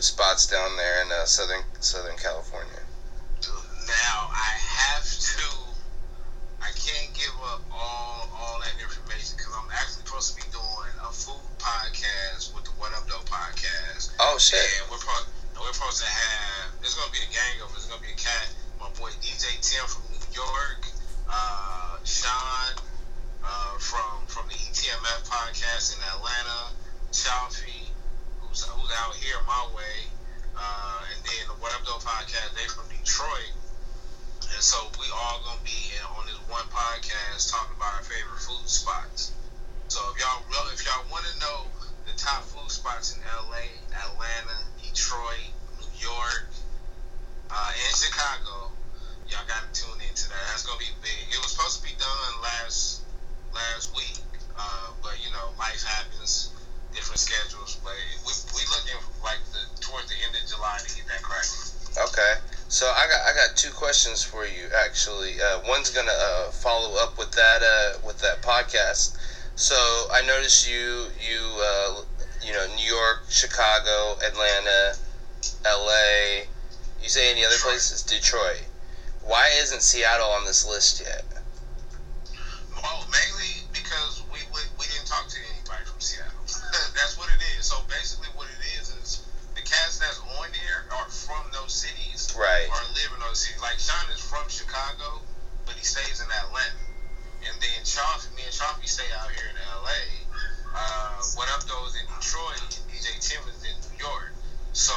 food 0.04 0.20
spots 0.20 0.46
down 0.46 0.76
there 0.76 1.02
in 1.02 1.12
uh, 1.12 1.24
southern 1.24 1.64
Southern 1.80 2.18
California? 2.18 2.84
Now 3.88 4.28
I 4.32 4.52
have 4.60 5.04
to. 5.04 5.48
I 6.60 6.72
can't 6.76 7.14
give 7.14 7.36
up 7.48 7.62
all 7.72 8.28
all 8.36 8.60
that 8.60 8.76
information 8.84 9.36
because 9.38 9.54
I'm 9.56 9.70
actually 9.72 10.04
supposed 10.04 10.36
to 10.36 10.36
be 10.36 10.48
doing 10.52 10.92
a 11.00 11.12
food 11.12 11.40
podcast 11.58 12.54
with 12.54 12.66
the 12.66 12.72
What 12.72 12.92
Up 12.94 13.08
Doe 13.08 13.24
podcast. 13.24 14.12
Oh 14.20 14.38
shit! 14.38 14.60
And 14.82 14.92
we're 14.92 15.00
pro- 15.00 15.28
we're 15.62 15.72
supposed 15.72 16.02
to 16.04 16.10
have. 16.10 16.72
There's 16.82 16.96
gonna 16.96 17.12
be 17.12 17.24
a 17.24 17.32
gang 17.32 17.64
of. 17.64 17.72
There's 17.72 17.86
gonna 17.86 18.02
be 18.02 18.12
a 18.12 18.20
cat. 18.20 18.52
My 18.80 18.90
boy 19.00 19.12
DJ 19.24 19.56
Tim 19.64 19.88
from 19.88 20.04
New 20.12 20.28
York. 20.36 20.84
Uh, 21.32 21.98
Sean 22.04 22.76
uh, 23.44 23.78
from 23.80 24.28
from 24.28 24.48
the 24.52 24.56
ETMF 24.56 25.24
podcast 25.32 25.96
in 25.96 26.04
Atlanta. 26.12 26.76
Chalfie, 27.14 27.83
who's 28.62 28.94
out 29.02 29.18
here 29.18 29.42
my 29.50 29.66
way. 29.74 30.06
Uh, 30.54 31.02
and 31.10 31.20
then 31.26 31.42
the 31.50 31.58
What 31.58 31.74
Up 31.74 31.82
Doe 31.90 31.98
podcast. 32.06 32.54
They 32.54 32.70
from 32.70 32.86
Detroit. 32.86 33.50
And 34.54 34.62
so 34.62 34.78
we 35.02 35.10
all 35.10 35.42
gonna 35.42 35.66
be 35.66 35.74
in, 35.98 36.06
on 36.14 36.30
this 36.30 36.38
one 36.46 36.70
podcast 36.70 37.50
talking 37.50 37.74
about 37.74 37.98
our 37.98 38.06
favorite 38.06 38.38
food 38.38 38.70
spots. 38.70 39.34
So 39.90 39.98
if 40.14 40.22
y'all 40.22 40.46
real, 40.46 40.70
if 40.70 40.86
y'all 40.86 41.02
want 41.10 41.26
to 41.26 41.36
know 41.42 41.66
the 42.06 42.14
top 42.14 42.46
food 42.46 42.70
spots 42.70 43.18
in 43.18 43.26
LA, 43.26 43.74
Atlanta, 43.90 44.58
Detroit, 44.86 45.50
New 45.82 45.90
York, 45.98 46.46
uh, 47.50 47.72
and 47.74 47.94
Chicago, 47.98 48.70
y'all 49.34 49.50
gotta 49.50 49.70
tune 49.74 49.98
into 49.98 50.30
that. 50.30 50.42
That's 50.54 50.62
gonna 50.62 50.78
be 50.78 50.94
big. 51.02 51.34
It 51.34 51.42
was 51.42 51.58
supposed 51.58 51.82
to 51.82 51.90
be 51.90 51.98
done 51.98 52.34
last 52.46 53.02
last 53.50 53.90
week, 53.98 54.22
uh, 54.54 54.94
but 55.02 55.18
you 55.26 55.34
know 55.34 55.58
life 55.58 55.82
happens, 55.82 56.54
different 56.94 57.20
schedules. 57.20 57.78
But 57.84 57.94
we 58.26 58.32
we 58.56 58.62
looking 58.70 59.00
like 59.24 59.42
the 59.52 59.62
towards 59.82 60.08
the 60.10 60.18
end 60.26 60.36
of 60.36 60.44
July 60.50 60.78
to 60.80 60.96
get 60.96 61.08
that 61.08 61.22
cracking. 61.22 61.60
Okay, 62.10 62.34
so 62.70 62.88
I 62.88 63.06
got 63.08 63.22
I 63.26 63.34
got 63.36 63.56
two 63.56 63.72
questions 63.72 64.24
for 64.24 64.46
you 64.46 64.70
actually. 64.76 65.42
Uh, 65.42 65.60
one's 65.68 65.90
gonna 65.90 66.12
uh, 66.16 66.52
follow 66.52 66.98
up 67.02 67.18
with 67.18 67.32
that 67.34 67.62
uh, 67.62 68.00
with 68.06 68.20
that 68.22 68.42
podcast. 68.42 69.18
So 69.56 69.76
I 70.12 70.22
noticed 70.26 70.68
you 70.70 71.08
you 71.20 71.42
uh, 71.62 72.02
you 72.42 72.54
know 72.54 72.66
New 72.76 72.88
York, 72.88 73.24
Chicago, 73.30 74.18
Atlanta, 74.26 74.96
L.A. 75.66 76.48
You 77.02 77.10
say 77.10 77.30
any 77.32 77.46
other 77.46 77.56
Detroit. 77.56 77.72
places? 77.74 78.02
Detroit. 78.04 78.64
Why 79.24 79.50
isn't 79.62 79.82
Seattle 79.82 80.30
on 80.30 80.46
this 80.46 80.68
list 80.68 81.02
yet? 81.06 81.24
see, 93.34 93.54
like 93.62 93.80
Sean 93.80 94.10
is 94.14 94.22
from 94.22 94.48
Chicago, 94.48 95.22
but 95.66 95.76
he 95.76 95.84
stays 95.84 96.22
in 96.22 96.30
Atlanta. 96.30 96.84
And 97.44 97.56
then 97.60 97.84
Charles, 97.84 98.30
me 98.36 98.44
and 98.46 98.54
Charles, 98.54 98.80
stay 98.86 99.10
out 99.20 99.30
here 99.32 99.50
in 99.50 99.58
LA. 99.58 100.02
Uh, 100.74 101.22
what 101.36 101.50
Up 101.52 101.66
Doe 101.68 101.86
is 101.86 101.96
in 102.00 102.08
Detroit, 102.08 102.62
and 102.62 102.72
DJ 102.90 103.20
Tim 103.20 103.44
is 103.50 103.62
in 103.66 103.76
New 103.92 103.98
York. 104.00 104.32
So 104.72 104.94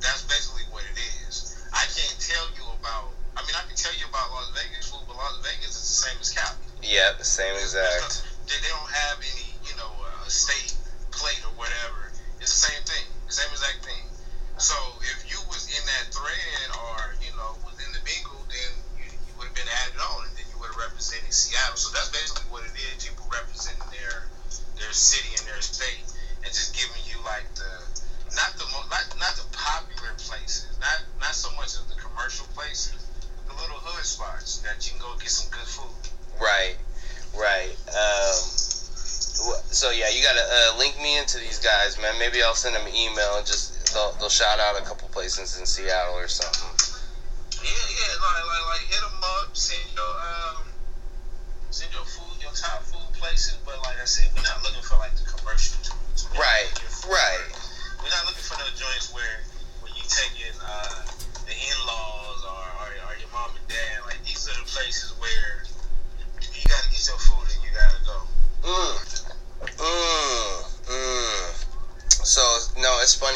that's 0.00 0.22
basically 0.22 0.64
what 0.70 0.82
it 0.86 0.98
is. 1.28 1.54
I 1.72 1.84
can't 1.86 2.18
tell 2.18 2.46
you 2.56 2.64
about. 2.80 3.12
I 3.36 3.46
mean, 3.46 3.54
I 3.54 3.62
can 3.68 3.76
tell 3.76 3.94
you 3.94 4.06
about 4.08 4.30
Las 4.32 4.50
Vegas 4.54 4.90
food, 4.90 5.06
but 5.06 5.16
Las 5.16 5.38
Vegas 5.42 5.70
is 5.70 5.86
the 5.86 5.98
same 6.08 6.18
as 6.20 6.30
Cali. 6.30 6.56
Yeah, 6.82 7.12
the 7.16 7.24
same 7.24 7.54
exact. 7.54 8.26
They, 8.48 8.58
they 8.58 8.68
don't 8.68 8.90
have 8.90 9.18
any, 9.22 9.54
you 9.62 9.76
know, 9.76 9.92
uh, 10.02 10.26
state 10.26 10.74
plate 11.12 11.42
or 11.46 11.54
whatever. 11.54 12.10
It's 12.40 12.50
the 12.50 12.72
same 12.72 12.82
thing, 12.82 13.06
same 13.28 13.50
exact 13.52 13.84
thing. 13.84 14.02
So 14.58 14.74
Maybe 42.20 42.42
I'll 42.44 42.54
send 42.54 42.76
them 42.76 42.86
an 42.86 42.94
email 42.94 43.36
and 43.38 43.46
just 43.46 43.94
they'll, 43.94 44.12
they'll 44.20 44.28
shout 44.28 44.60
out 44.60 44.78
a 44.78 44.84
couple 44.84 45.08
places 45.08 45.58
in 45.58 45.66
Seattle 45.66 46.14
or 46.14 46.28
something. 46.28 46.69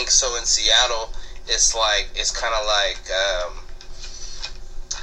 Funny. 0.05 0.11
So 0.11 0.37
in 0.37 0.45
Seattle, 0.45 1.13
it's 1.47 1.75
like 1.75 2.09
it's 2.15 2.31
kind 2.31 2.55
of 2.55 2.67
like. 2.67 3.03
Um, 3.11 3.61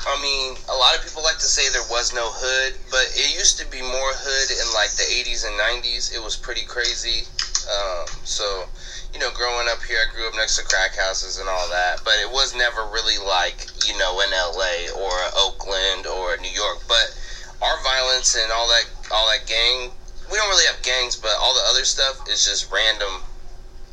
I 0.01 0.17
mean, 0.17 0.57
a 0.65 0.73
lot 0.73 0.97
of 0.97 1.05
people 1.05 1.21
like 1.21 1.37
to 1.37 1.45
say 1.45 1.69
there 1.69 1.85
was 1.93 2.09
no 2.09 2.25
hood, 2.25 2.73
but 2.89 3.05
it 3.13 3.37
used 3.37 3.61
to 3.61 3.69
be 3.69 3.85
more 3.85 4.13
hood 4.17 4.49
in 4.49 4.65
like 4.73 4.89
the 4.97 5.05
80s 5.05 5.45
and 5.45 5.53
90s. 5.61 6.09
It 6.09 6.17
was 6.17 6.33
pretty 6.33 6.65
crazy. 6.65 7.29
Um, 7.69 8.09
so, 8.25 8.65
you 9.13 9.21
know, 9.21 9.29
growing 9.29 9.69
up 9.69 9.77
here, 9.85 10.01
I 10.01 10.09
grew 10.09 10.25
up 10.25 10.33
next 10.33 10.57
to 10.57 10.65
crack 10.65 10.97
houses 10.97 11.37
and 11.37 11.45
all 11.45 11.69
that, 11.69 12.01
but 12.01 12.17
it 12.17 12.25
was 12.25 12.57
never 12.57 12.81
really 12.89 13.21
like, 13.21 13.69
you 13.85 13.93
know, 14.01 14.17
in 14.25 14.33
LA 14.33 14.89
or 14.97 15.13
Oakland 15.37 16.09
or 16.09 16.33
New 16.41 16.49
York. 16.49 16.81
But 16.89 17.13
our 17.61 17.77
violence 17.85 18.33
and 18.33 18.49
all 18.49 18.65
that, 18.73 18.89
all 19.13 19.29
that 19.29 19.45
gang, 19.45 19.93
we 20.33 20.37
don't 20.41 20.49
really 20.49 20.65
have 20.65 20.81
gangs, 20.81 21.13
but 21.13 21.37
all 21.37 21.53
the 21.53 21.65
other 21.69 21.85
stuff 21.85 22.25
is 22.25 22.41
just 22.41 22.73
random, 22.73 23.21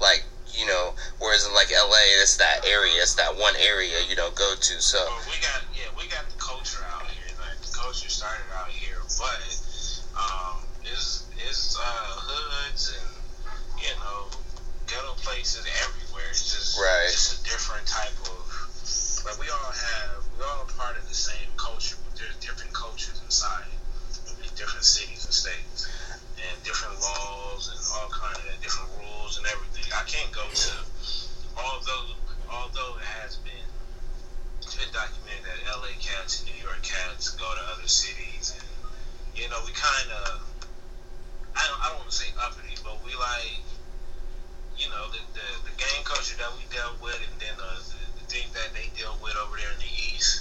like, 0.00 0.24
you 0.58 0.66
know, 0.66 0.94
whereas 1.22 1.46
in 1.46 1.54
like 1.54 1.70
LA, 1.70 2.18
it's 2.18 2.36
that 2.36 2.66
area, 2.66 2.98
it's 3.00 3.14
that 3.14 3.36
one 3.38 3.54
area 3.56 4.02
you 4.08 4.16
don't 4.16 4.34
go 4.34 4.54
to. 4.58 4.82
So, 4.82 4.98
But 5.06 5.30
we 5.30 5.38
got 5.38 5.62
yeah, 5.72 5.86
we 5.96 6.10
got 6.10 6.28
the 6.28 6.36
culture 6.36 6.82
out 6.90 7.06
here. 7.06 7.30
Like 7.38 7.62
the 7.62 7.70
culture 7.70 8.10
started 8.10 8.42
out 8.58 8.68
here, 8.68 8.98
but 9.16 9.38
um, 10.18 10.66
it's 10.82 11.22
it's 11.38 11.78
uh, 11.78 12.10
hoods 12.18 12.90
and 12.98 13.08
you 13.78 13.94
know 14.02 14.26
ghetto 14.90 15.14
places 15.22 15.62
everywhere. 15.86 16.26
It's 16.30 16.50
just 16.50 16.74
Right. 16.78 17.06
just 17.06 17.38
a 17.38 17.44
different 17.44 17.86
type 17.86 18.18
of 18.26 18.42
like 19.24 19.38
we 19.38 19.46
all 19.50 19.70
have 19.70 20.24
we're 20.36 20.44
all 20.44 20.66
part 20.76 20.98
of 20.98 21.06
the 21.08 21.14
same 21.14 21.48
culture, 21.56 21.96
but 22.02 22.18
there's 22.18 22.34
different 22.42 22.74
cultures 22.74 23.20
inside 23.24 23.70
these 24.42 24.50
different 24.52 24.84
cities 24.84 25.24
and 25.24 25.34
states 25.34 25.86
and 26.38 26.62
different 26.62 26.94
laws 27.00 27.70
and 27.70 27.78
all 27.94 28.08
kind 28.10 28.36
of 28.36 28.60
different 28.62 28.90
rules 28.98 29.38
and 29.38 29.46
everything. 29.46 29.77
I 29.94 30.02
can't 30.04 30.32
go 30.32 30.48
to 30.48 30.72
although 31.56 32.04
although 32.50 32.96
it 32.98 33.04
has 33.04 33.36
been 33.36 33.66
it's 34.62 34.74
been 34.74 34.90
documented 34.92 35.44
that 35.44 35.58
LA 35.80 35.96
cats 36.00 36.40
and 36.40 36.48
New 36.48 36.62
York 36.62 36.82
cats 36.82 37.30
go 37.30 37.54
to 37.54 37.60
other 37.72 37.88
cities, 37.88 38.52
and 38.54 38.66
you 39.36 39.48
know 39.48 39.60
we 39.64 39.72
kind 39.72 40.10
of 40.10 40.40
I 41.56 41.66
don't 41.66 41.80
I 41.80 41.88
don't 41.88 41.98
want 41.98 42.10
to 42.10 42.16
say 42.16 42.30
uppity, 42.38 42.76
but 42.84 43.02
we 43.04 43.14
like 43.16 43.60
you 44.76 44.88
know 44.88 45.08
the, 45.08 45.18
the 45.34 45.70
the 45.70 45.74
gang 45.76 46.04
culture 46.04 46.36
that 46.36 46.52
we 46.56 46.64
dealt 46.70 47.00
with, 47.02 47.18
and 47.18 47.40
then 47.40 47.56
the, 47.56 47.70
the, 47.90 48.22
the 48.22 48.26
things 48.28 48.52
that 48.54 48.72
they 48.74 48.88
deal 48.94 49.16
with 49.22 49.36
over 49.36 49.56
there 49.56 49.72
in 49.72 49.78
the 49.78 49.92
East 50.14 50.37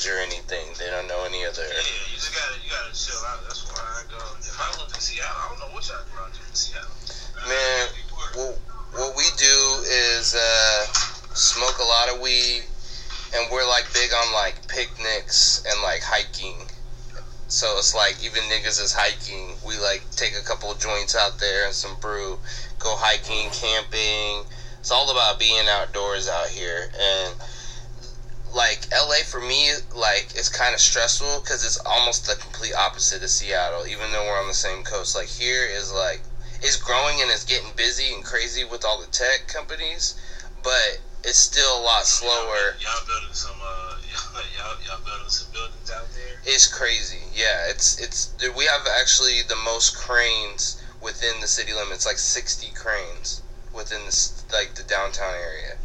knowledge 0.00 0.08
or 0.08 0.20
anything. 0.20 0.66
They 0.78 0.90
don't 0.90 1.06
know 1.06 1.24
any 1.24 1.44
other. 1.44 1.62
Yeah, 1.62 1.78
you 2.10 2.16
just 2.16 2.34
gotta 2.34 2.60
you 2.62 2.70
gotta 2.70 2.94
chill 2.94 3.20
out. 3.26 3.42
That's 3.44 3.64
why 3.66 3.80
I 3.80 4.02
go. 4.10 4.18
If 4.38 4.56
I 4.58 4.80
lived 4.80 4.94
in 4.94 5.00
Seattle, 5.00 5.36
I 5.36 5.48
don't 5.48 5.58
know 5.60 5.74
what 5.74 5.88
y'all 5.88 5.98
do 6.04 6.18
out 6.20 6.32
there 6.32 6.46
in 6.48 6.54
Seattle. 6.54 6.90
Man, 7.48 7.88
Well, 8.36 8.54
what 8.92 9.16
we 9.16 9.24
do 9.36 9.84
is 9.86 10.34
uh, 10.34 10.86
smoke 11.34 11.78
a 11.78 11.84
lot 11.84 12.12
of 12.12 12.20
weed, 12.20 12.64
and 13.34 13.50
we're 13.50 13.66
like 13.66 13.92
big 13.92 14.12
on 14.12 14.32
like 14.32 14.66
picnics 14.68 15.62
and 15.66 15.82
like 15.82 16.02
hiking. 16.02 16.56
So 17.48 17.78
it's 17.78 17.94
like 17.94 18.22
even 18.24 18.42
niggas 18.44 18.80
is 18.80 18.92
hiking. 18.92 19.56
We 19.66 19.76
like 19.78 20.02
take 20.12 20.34
a 20.38 20.44
couple 20.44 20.70
of 20.70 20.78
joints 20.78 21.16
out 21.16 21.38
there 21.38 21.66
and 21.66 21.74
some 21.74 21.96
brew, 22.00 22.38
go 22.78 22.94
hiking, 22.96 23.50
camping. 23.50 24.46
It's 24.78 24.90
all 24.90 25.10
about 25.10 25.38
being 25.38 25.68
outdoors 25.68 26.28
out 26.28 26.48
here. 26.48 26.88
And 26.98 27.34
like 28.52 28.86
LA 28.92 29.22
for 29.24 29.40
me, 29.40 29.72
like 29.94 30.34
it's 30.34 30.48
kind 30.48 30.74
of 30.74 30.80
stressful 30.80 31.40
because 31.40 31.64
it's 31.64 31.78
almost 31.86 32.26
the 32.26 32.34
complete 32.36 32.74
opposite 32.74 33.22
of 33.22 33.30
Seattle. 33.30 33.86
Even 33.86 34.10
though 34.12 34.24
we're 34.24 34.40
on 34.40 34.48
the 34.48 34.54
same 34.54 34.82
coast, 34.82 35.14
like 35.14 35.28
here 35.28 35.64
is 35.64 35.92
like 35.92 36.20
it's 36.62 36.76
growing 36.76 37.20
and 37.20 37.30
it's 37.30 37.44
getting 37.44 37.70
busy 37.76 38.12
and 38.12 38.24
crazy 38.24 38.64
with 38.64 38.84
all 38.84 39.00
the 39.00 39.06
tech 39.08 39.46
companies, 39.46 40.14
but 40.62 40.98
it's 41.24 41.38
still 41.38 41.78
a 41.78 41.82
lot 41.82 42.04
slower. 42.06 42.76
Y'all 42.80 43.06
building 43.06 43.32
some 43.32 43.56
uh, 43.62 43.96
y'all, 44.34 44.42
y'all, 44.56 44.82
y'all 44.86 45.04
building 45.04 45.28
some 45.28 45.50
buildings 45.52 45.90
out 45.90 46.06
there. 46.12 46.38
It's 46.44 46.66
crazy. 46.66 47.22
Yeah, 47.32 47.68
it's 47.68 47.98
it's 48.00 48.34
we 48.56 48.64
have 48.66 48.86
actually 48.98 49.42
the 49.42 49.56
most 49.56 49.96
cranes 49.96 50.82
within 51.00 51.40
the 51.40 51.46
city 51.46 51.72
limits, 51.72 52.04
like 52.04 52.18
60 52.18 52.70
cranes 52.74 53.42
within 53.72 54.04
this 54.04 54.44
like 54.52 54.74
the 54.74 54.82
downtown 54.82 55.34
area. 55.34 55.76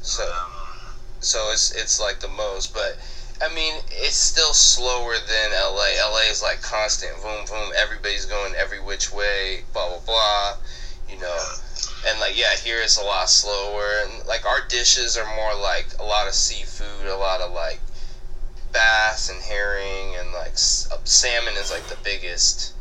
So 0.00 0.24
Um, 0.24 0.61
so 1.22 1.50
it's 1.52 1.70
it's 1.72 2.00
like 2.00 2.18
the 2.20 2.28
most, 2.28 2.74
but 2.74 2.98
I 3.40 3.52
mean 3.54 3.74
it's 3.90 4.16
still 4.16 4.52
slower 4.52 5.14
than 5.14 5.52
LA. 5.52 5.94
LA 5.98 6.30
is 6.30 6.42
like 6.42 6.60
constant, 6.62 7.14
boom 7.22 7.44
boom. 7.46 7.72
Everybody's 7.76 8.26
going 8.26 8.54
every 8.54 8.80
which 8.80 9.12
way, 9.12 9.62
blah 9.72 9.88
blah 9.88 10.00
blah. 10.04 10.56
You 11.08 11.20
know, 11.20 11.38
and 12.06 12.18
like 12.20 12.36
yeah, 12.36 12.56
here 12.56 12.80
it's 12.82 12.98
a 12.98 13.04
lot 13.04 13.30
slower, 13.30 14.02
and 14.04 14.26
like 14.26 14.44
our 14.44 14.66
dishes 14.68 15.16
are 15.16 15.36
more 15.36 15.54
like 15.54 15.86
a 16.00 16.04
lot 16.04 16.26
of 16.26 16.34
seafood, 16.34 17.06
a 17.06 17.16
lot 17.16 17.40
of 17.40 17.52
like 17.52 17.80
bass 18.72 19.30
and 19.30 19.40
herring, 19.42 20.16
and 20.16 20.32
like 20.32 20.54
uh, 20.90 20.98
salmon 21.04 21.54
is 21.54 21.70
like 21.70 21.86
the 21.86 21.98
biggest. 22.02 22.74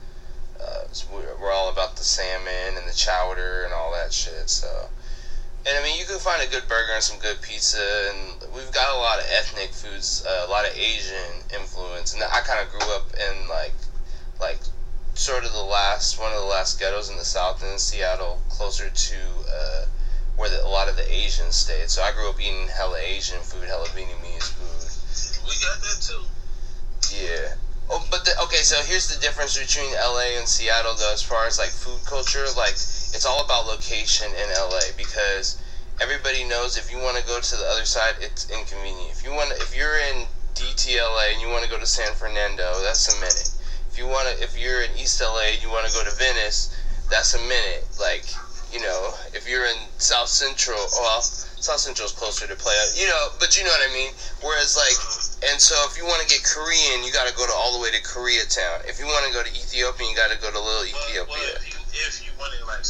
Uh, 0.60 0.86
we're, 1.12 1.36
we're 1.39 1.51
all 1.51 1.71
about 1.71 1.95
the 1.95 2.04
salmon 2.04 2.77
and 2.77 2.88
the 2.88 2.93
chowder 2.93 3.63
and 3.63 3.73
all 3.73 3.91
that 3.91 4.12
shit. 4.12 4.49
So. 4.49 4.89
And 5.65 5.78
I 5.78 5.84
mean, 5.84 6.00
you 6.00 6.06
can 6.06 6.17
find 6.17 6.41
a 6.41 6.50
good 6.50 6.67
burger 6.67 6.93
and 6.93 7.04
some 7.04 7.19
good 7.19 7.39
pizza, 7.41 8.10
and 8.10 8.52
we've 8.54 8.71
got 8.71 8.95
a 8.95 8.97
lot 8.97 9.19
of 9.19 9.26
ethnic 9.30 9.71
foods, 9.74 10.26
uh, 10.26 10.45
a 10.47 10.50
lot 10.50 10.65
of 10.65 10.76
Asian 10.76 11.45
influence. 11.54 12.13
And 12.13 12.24
I 12.24 12.41
kind 12.41 12.65
of 12.65 12.71
grew 12.71 12.91
up 12.95 13.13
in 13.13 13.47
like, 13.47 13.74
like, 14.39 14.60
sort 15.13 15.45
of 15.45 15.54
the 15.54 15.62
last 15.62 16.19
one 16.19 16.32
of 16.32 16.39
the 16.39 16.45
last 16.45 16.80
ghettos 16.80 17.10
in 17.10 17.17
the 17.17 17.26
South 17.26 17.62
in 17.62 17.78
Seattle, 17.78 18.41
closer 18.50 18.89
to 18.89 19.15
uh, 19.54 19.86
where 20.36 20.50
the, 20.50 20.65
a 20.65 20.67
lot 20.67 20.89
of 20.89 20.95
the 20.95 21.13
Asians 21.13 21.56
stayed. 21.56 21.89
So 21.89 22.02
I 22.02 22.12
grew 22.12 22.28
up 22.30 22.39
eating 22.39 22.67
hella 22.67 22.97
Asian 22.97 23.41
food, 23.41 23.67
hella 23.67 23.86
Vietnamese 23.89 24.50
food. 24.50 25.45
we 25.45 25.54
got 25.62 25.80
that 25.80 26.02
too. 26.02 26.24
Yeah, 27.13 27.54
Oh, 27.93 28.08
but 28.10 28.24
the, 28.24 28.32
okay, 28.43 28.63
so 28.63 28.82
here's 28.84 29.13
the 29.13 29.19
difference 29.19 29.58
between 29.60 29.91
LA 29.91 30.39
and 30.39 30.47
Seattle, 30.47 30.95
though, 30.95 31.12
as 31.12 31.21
far 31.21 31.45
as 31.45 31.60
like 31.60 31.69
food 31.69 32.00
culture. 32.06 32.45
Like, 32.56 32.76
it's 33.13 33.26
all 33.26 33.43
about 33.43 33.67
location 33.67 34.28
in 34.32 34.47
LA 34.56 34.95
because 34.97 35.62
everybody 36.02 36.43
knows 36.43 36.78
if 36.78 36.91
you 36.91 36.97
want 36.97 37.17
to 37.17 37.26
go 37.28 37.39
to 37.39 37.56
the 37.56 37.65
other 37.65 37.86
side, 37.86 38.15
it's 38.19 38.50
inconvenient. 38.50 39.12
If 39.12 39.24
you 39.24 39.32
want, 39.32 39.52
if 39.62 39.76
you're 39.76 40.00
in 40.00 40.26
DTLA 40.56 41.34
and 41.34 41.41
you 41.41 41.50
want 41.50 41.63
to 41.63 41.69
go 41.69 41.80
to 41.80 41.86
San 41.86 42.13
Fernando, 42.15 42.71
that's 42.82 43.13
a 43.13 43.19
minute. 43.19 43.52
If 43.91 43.97
you 44.00 44.08
want 44.08 44.30
to, 44.30 44.43
if 44.43 44.58
you're 44.58 44.82
in 44.82 44.91
East 44.97 45.21
LA 45.21 45.54
and 45.54 45.62
you 45.62 45.69
want 45.69 45.86
to 45.88 45.93
go 45.93 46.04
to 46.04 46.12
Venice, 46.15 46.76
that's 47.10 47.36
a 47.36 47.41
minute. 47.43 47.84
Like, 48.00 48.24
you 48.71 48.80
know, 48.80 49.13
if 49.36 49.50
you're 49.50 49.65
in 49.65 49.76
South 50.00 50.30
Central, 50.30 50.80
well, 50.95 51.21
South 51.21 51.84
Central's 51.84 52.13
closer 52.13 52.47
to 52.47 52.56
play, 52.56 52.74
you 52.95 53.06
know, 53.06 53.30
but 53.38 53.58
you 53.60 53.63
know 53.63 53.69
what 53.69 53.84
I 53.84 53.93
mean. 53.93 54.15
Whereas, 54.41 54.80
like, 54.80 54.95
and 55.52 55.60
so 55.60 55.76
if 55.91 55.97
you 56.00 56.06
want 56.08 56.24
to 56.24 56.28
get 56.32 56.41
Korean, 56.47 57.04
you 57.04 57.12
got 57.12 57.28
to 57.28 57.36
go 57.36 57.45
to 57.45 57.54
all 57.54 57.76
the 57.76 57.84
way 57.84 57.91
to 57.91 58.02
Koreatown. 58.02 58.88
If 58.88 58.97
you 58.97 59.06
want 59.06 59.28
to 59.28 59.34
go 59.36 59.43
to 59.43 59.52
Ethiopia, 59.52 60.08
you 60.08 60.15
got 60.15 60.32
to 60.32 60.39
go 60.39 60.50
to 60.50 60.58
Little 60.58 60.88
Ethiopia. 60.88 61.28
well, 61.28 61.60
if 61.60 61.67
you 61.67 61.82
if 61.91 62.24
you 62.24 62.32
like 62.39 62.86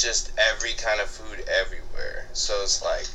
just 0.00 0.32
every 0.38 0.72
kind 0.74 1.00
of 1.00 1.08
food 1.08 1.44
everywhere. 1.48 2.26
So 2.32 2.62
it's 2.62 2.82
like 2.82 3.06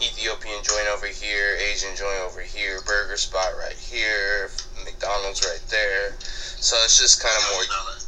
Ethiopian 0.00 0.62
joint 0.64 0.88
over 0.88 1.06
here, 1.06 1.56
Asian 1.60 1.94
joint 1.94 2.18
over 2.24 2.40
here, 2.40 2.80
burger 2.86 3.16
spot 3.16 3.52
right 3.58 3.76
here, 3.76 4.48
McDonald's 4.84 5.44
right 5.44 5.62
there. 5.68 6.12
So 6.18 6.76
it's 6.84 6.98
just 6.98 7.22
kind 7.22 7.34
of 7.36 7.44
more 7.52 7.62
eat 7.62 7.70
all 7.70 7.86
that, 7.92 8.02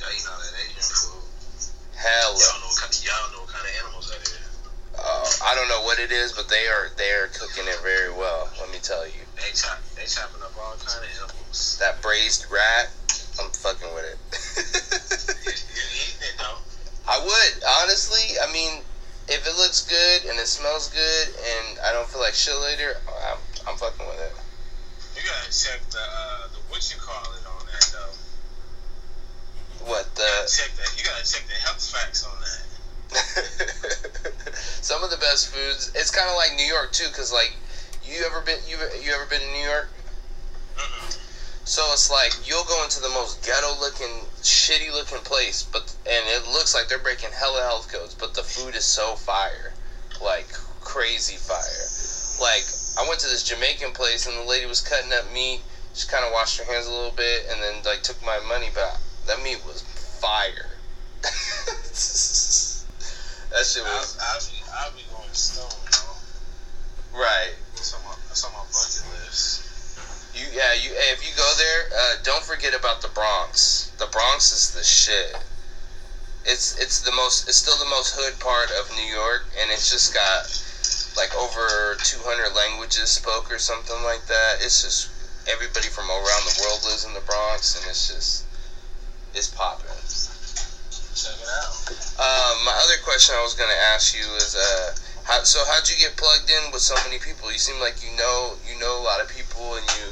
y'all 0.00 0.10
eat 0.12 0.26
all 0.28 0.38
that 0.38 0.54
Asian 0.58 0.82
food. 0.82 1.22
hella. 1.96 2.34
Y'all 2.34 2.60
know, 2.60 2.66
what 2.66 2.78
kind- 2.82 3.04
y'all 3.04 3.30
know 3.32 3.40
what 3.46 3.48
kind 3.54 3.66
of 3.66 3.72
animals 3.84 4.10
that 4.10 4.20
is. 4.22 4.34
Uh, 4.98 5.30
I 5.46 5.54
don't 5.54 5.68
know 5.68 5.82
what 5.82 5.98
it 6.00 6.10
is, 6.10 6.32
but 6.32 6.48
they 6.48 6.66
are 6.66 6.90
they 6.96 7.12
are 7.12 7.28
cooking 7.28 7.64
it 7.68 7.78
very 7.82 8.10
well. 8.10 8.50
Let 8.58 8.68
me 8.70 8.78
tell 8.82 9.06
you, 9.06 9.22
They 9.36 9.52
chop, 9.54 9.78
they 9.94 10.04
chopping 10.06 10.42
up 10.42 10.50
all 10.58 10.74
kind 10.84 11.04
of 11.04 11.10
animals. 11.16 11.78
that 11.78 12.02
braised 12.02 12.50
rat, 12.50 12.90
I'm 13.40 13.48
fucking 13.50 13.94
with 13.94 14.04
it. 14.04 14.18
You, 15.46 15.52
you 15.54 15.84
eating 16.02 16.22
it 16.22 16.34
though? 16.38 16.58
I 17.06 17.18
would 17.22 17.62
honestly. 17.82 18.36
I 18.42 18.50
mean, 18.52 18.82
if 19.38 19.46
it 19.46 19.54
looks 19.54 19.80
good 19.86 20.28
and 20.28 20.38
it 20.40 20.48
smells 20.48 20.88
good, 20.88 21.28
and 21.30 21.78
I 21.86 21.92
don't 21.92 22.08
feel 22.08 22.20
like 22.20 22.34
shit 22.34 22.58
later, 22.58 22.96
I'm, 23.06 23.38
I'm 23.66 23.76
fucking 23.76 24.04
with 24.04 24.18
it. 24.18 24.34
You 25.14 25.22
gotta 25.22 25.50
check 25.54 25.78
the 25.90 26.02
uh, 26.02 26.48
the 26.50 26.58
what 26.66 26.82
you 26.90 26.98
call 26.98 27.22
it 27.38 27.46
on 27.46 27.66
that 27.66 27.86
though. 27.94 28.14
What 29.86 30.06
You 30.18 30.26
gotta 30.26 30.42
the? 30.42 30.50
check 30.50 30.74
that. 30.74 30.90
You 30.98 31.04
gotta 31.04 31.22
check 31.24 31.46
the 31.46 31.54
health 31.54 31.86
facts 31.86 32.24
on 32.26 32.34
that. 32.42 32.66
Some 34.82 35.02
of 35.04 35.10
the 35.10 35.16
best 35.16 35.46
foods. 35.46 35.90
It's 35.94 36.10
kind 36.10 36.28
of 36.28 36.34
like 36.34 36.52
New 36.54 36.66
York 36.66 36.90
too, 36.92 37.08
cause 37.10 37.32
like 37.32 37.54
you 38.02 38.24
ever 38.26 38.40
been 38.40 38.58
you 38.66 38.78
you 39.00 39.12
ever 39.12 39.24
been 39.24 39.40
to 39.40 39.46
New 39.46 39.64
York? 39.64 39.88
So 41.68 41.92
it's 41.92 42.10
like 42.10 42.32
you'll 42.48 42.64
go 42.64 42.82
into 42.82 42.98
the 42.98 43.10
most 43.10 43.44
ghetto 43.44 43.78
looking, 43.78 44.24
shitty 44.40 44.90
looking 44.90 45.18
place, 45.18 45.62
but 45.62 45.94
and 46.08 46.24
it 46.26 46.48
looks 46.48 46.74
like 46.74 46.88
they're 46.88 46.98
breaking 46.98 47.28
hella 47.30 47.60
health 47.60 47.92
codes, 47.92 48.14
but 48.14 48.32
the 48.32 48.42
food 48.42 48.74
is 48.74 48.86
so 48.86 49.16
fire, 49.16 49.74
like 50.24 50.48
crazy 50.80 51.36
fire. 51.36 51.84
Like 52.40 52.64
I 52.96 53.06
went 53.06 53.20
to 53.20 53.28
this 53.28 53.44
Jamaican 53.44 53.92
place 53.92 54.24
and 54.26 54.34
the 54.38 54.48
lady 54.48 54.64
was 54.64 54.80
cutting 54.80 55.12
up 55.12 55.30
meat. 55.30 55.60
She 55.92 56.08
kind 56.08 56.24
of 56.24 56.32
washed 56.32 56.56
her 56.56 56.64
hands 56.64 56.86
a 56.86 56.90
little 56.90 57.12
bit 57.12 57.44
and 57.50 57.60
then 57.62 57.82
like 57.84 58.02
took 58.02 58.16
my 58.24 58.40
money 58.48 58.70
back. 58.74 58.96
That 59.26 59.42
meat 59.42 59.60
was 59.66 59.82
fire. 60.24 60.72
that 61.20 61.28
shit 63.68 63.84
I'll, 63.84 63.92
was 63.92 64.16
I'll 64.16 64.40
be 64.40 64.56
I'll 64.72 64.92
be 64.96 65.04
going 65.12 65.34
stone, 65.36 65.68
though. 65.92 67.20
right. 67.20 67.52
That's 67.76 67.92
on 67.92 68.00
my 68.08 68.16
that's 68.26 68.42
on 68.42 68.52
my 68.56 68.64
bucket 68.72 69.04
list. 69.20 69.68
You 70.38 70.46
yeah, 70.54 70.72
you 70.74 70.94
hey, 70.94 71.10
if 71.10 71.26
you 71.26 71.34
go 71.34 71.50
there, 71.58 71.80
uh, 71.90 72.14
don't 72.22 72.44
forget 72.44 72.72
about 72.72 73.02
the 73.02 73.08
Bronx. 74.18 74.50
Is 74.50 74.74
the 74.74 74.82
shit. 74.82 75.30
It's 76.42 76.74
it's 76.82 76.98
the 77.06 77.14
most 77.14 77.46
it's 77.46 77.56
still 77.56 77.78
the 77.78 77.86
most 77.86 78.18
hood 78.18 78.34
part 78.42 78.66
of 78.74 78.90
New 78.90 79.06
York, 79.06 79.46
and 79.54 79.70
it's 79.70 79.86
just 79.86 80.10
got 80.10 80.50
like 81.14 81.30
over 81.38 81.94
200 82.02 82.50
languages 82.50 83.14
spoke 83.14 83.46
or 83.46 83.62
something 83.62 84.02
like 84.02 84.26
that. 84.26 84.58
It's 84.58 84.82
just 84.82 85.06
everybody 85.46 85.86
from 85.86 86.10
around 86.10 86.42
the 86.50 86.58
world 86.58 86.82
lives 86.82 87.06
in 87.06 87.14
the 87.14 87.22
Bronx, 87.22 87.78
and 87.78 87.86
it's 87.86 88.10
just 88.10 88.42
it's 89.38 89.46
popping. 89.46 89.86
Check 89.86 91.38
it 91.38 91.50
out. 91.54 91.78
Um, 92.18 92.66
my 92.66 92.74
other 92.74 92.98
question 93.06 93.38
I 93.38 93.42
was 93.46 93.54
gonna 93.54 93.78
ask 93.94 94.18
you 94.18 94.26
is, 94.34 94.58
uh, 94.58 94.98
how, 95.30 95.46
so 95.46 95.62
how'd 95.62 95.86
you 95.86 95.94
get 95.94 96.18
plugged 96.18 96.50
in 96.50 96.74
with 96.74 96.82
so 96.82 96.98
many 97.06 97.22
people? 97.22 97.54
You 97.54 97.62
seem 97.62 97.78
like 97.78 98.02
you 98.02 98.10
know 98.18 98.58
you 98.66 98.74
know 98.82 98.98
a 98.98 99.04
lot 99.06 99.22
of 99.22 99.30
people, 99.30 99.78
and 99.78 99.86
you 99.94 100.10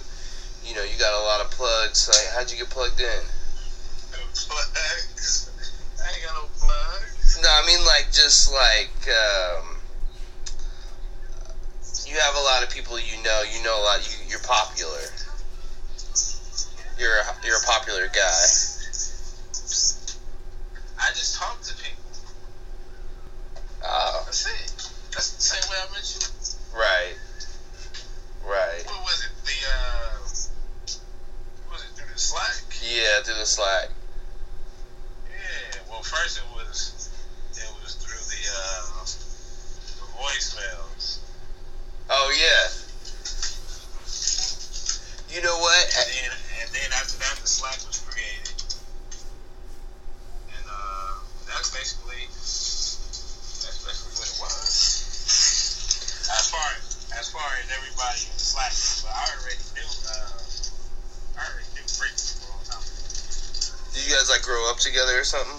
you 0.62 0.78
know 0.78 0.86
you 0.86 0.94
got 0.94 1.10
a 1.10 1.22
lot 1.26 1.42
of 1.42 1.50
plugs. 1.50 2.06
Like, 2.06 2.30
how'd 2.30 2.54
you 2.54 2.58
get 2.62 2.70
plugged 2.70 3.02
in? 3.02 3.34
Plugs. 4.48 5.50
I 6.02 6.08
ain't 6.14 6.24
got 6.24 6.34
no 6.34 6.48
plugs. 6.58 7.38
No, 7.42 7.48
I 7.48 7.66
mean 7.66 7.84
like 7.84 8.06
just 8.12 8.52
like 8.52 8.94
um, 9.08 9.76
you 12.06 12.14
have 12.18 12.34
a 12.36 12.40
lot 12.40 12.62
of 12.62 12.70
people 12.70 12.98
you 12.98 13.22
know. 13.22 13.42
You 13.52 13.62
know 13.64 13.76
a 13.80 13.82
lot. 13.84 14.00
You, 14.08 14.16
you're 14.30 14.40
popular. 14.40 15.02
You're 16.98 17.12
a, 17.12 17.24
you're 17.44 17.56
a 17.58 17.66
popular 17.66 18.06
guy. 18.08 18.44
I 20.98 21.12
just 21.12 21.34
talk 21.36 21.60
to 21.62 21.74
people. 21.76 22.02
Oh, 23.84 24.22
That's 24.24 24.46
it. 24.46 24.90
That's 25.12 25.32
the 25.36 25.42
same 25.42 25.70
way 25.70 25.76
I 25.76 25.92
met 25.92 26.08
you. 26.08 26.20
right, 26.78 27.14
right. 28.44 28.82
What 28.86 29.02
was 29.04 29.24
it? 29.24 29.30
The 29.44 29.58
uh, 29.68 30.18
was 31.70 31.82
it 31.84 31.92
through 31.96 32.12
the 32.12 32.18
Slack? 32.18 32.64
Yeah, 32.82 33.22
through 33.24 33.34
the 33.40 33.46
Slack. 33.46 33.90
Yeah. 35.30 35.78
Well, 35.90 36.02
first 36.02 36.38
it 36.38 36.44
was 36.54 37.10
it 37.52 37.70
was 37.82 37.94
through 37.96 38.24
the 38.24 38.42
uh, 38.56 39.04
the 40.00 40.06
voicemails, 40.16 41.18
Oh 42.08 42.32
yeah. 42.32 42.68
You 45.34 45.42
know 45.42 45.58
what? 45.58 45.84
and 45.96 46.08
then 46.08 46.30
and 46.62 46.68
then 46.72 46.88
after 46.92 47.18
that 47.18 47.36
the 47.42 47.48
Slack 47.48 47.76
was 47.86 47.98
created, 48.08 48.56
and 50.48 50.64
uh, 50.68 51.12
that's 51.46 51.70
basically 51.76 52.24
that's 52.30 53.80
basically 53.84 54.16
what 54.16 54.28
it 54.28 54.38
was. 54.40 54.56
As 56.26 56.46
far 56.50 56.68
as 57.18 57.28
far 57.28 57.48
as 57.60 57.66
everybody 57.68 58.20
in 58.26 58.32
the 58.32 58.40
Slack, 58.40 58.72
but 59.04 59.12
I 59.12 59.24
already 59.36 59.62
knew 59.76 59.90
uh, 60.08 60.40
I 61.36 61.40
already 61.52 61.68
knew 61.76 61.86
Rick 62.00 62.16
for 62.16 62.48
a 62.48 62.56
long 62.56 62.64
time. 62.64 62.86
Did 63.92 64.00
you 64.08 64.10
guys 64.14 64.30
like 64.30 64.35
grow 64.46 64.70
up 64.70 64.78
together 64.78 65.18
or 65.18 65.24
something? 65.24 65.58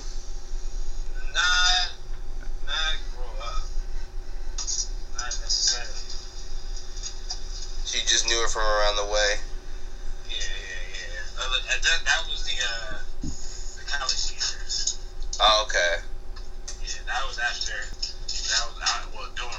Not, 1.35 1.91
not 2.65 2.95
grow 3.13 3.27
up. 3.43 3.67
Not 5.19 5.35
necessarily. 5.43 5.91
So 7.83 7.97
you 7.99 8.05
just 8.07 8.25
knew 8.27 8.39
her 8.39 8.47
from 8.47 8.63
around 8.63 8.95
the 8.95 9.11
way. 9.11 9.35
Yeah, 10.29 10.37
yeah, 10.39 11.03
yeah. 11.03 11.43
Uh, 11.43 11.51
that, 11.67 11.83
that, 11.83 11.99
that 12.05 12.23
was 12.31 12.47
the 12.47 12.55
uh, 12.63 12.97
the 13.21 13.83
college 13.91 14.31
years. 14.31 14.97
Oh, 15.41 15.65
okay. 15.67 15.99
Yeah, 16.81 17.03
that 17.07 17.27
was 17.27 17.37
after. 17.39 17.75
That 17.91 18.63
was 18.71 18.79
out. 18.87 19.11
Well, 19.13 19.27
during. 19.35 19.51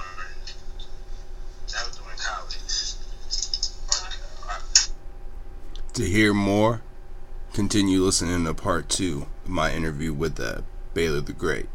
That 1.69 1.87
was 1.87 1.97
during 2.01 2.17
college. 2.17 2.97
Or, 3.93 4.09
uh, 4.51 4.61
To 5.93 6.03
hear 6.03 6.33
more, 6.33 6.81
continue 7.53 8.07
listening 8.21 8.45
to 8.45 8.53
part 8.53 8.89
two 8.89 9.29
of 9.45 9.49
my 9.49 9.73
interview 9.73 10.13
with 10.13 10.41
uh, 10.41 10.61
Baylor 10.93 11.21
the 11.21 11.33
Great. 11.33 11.69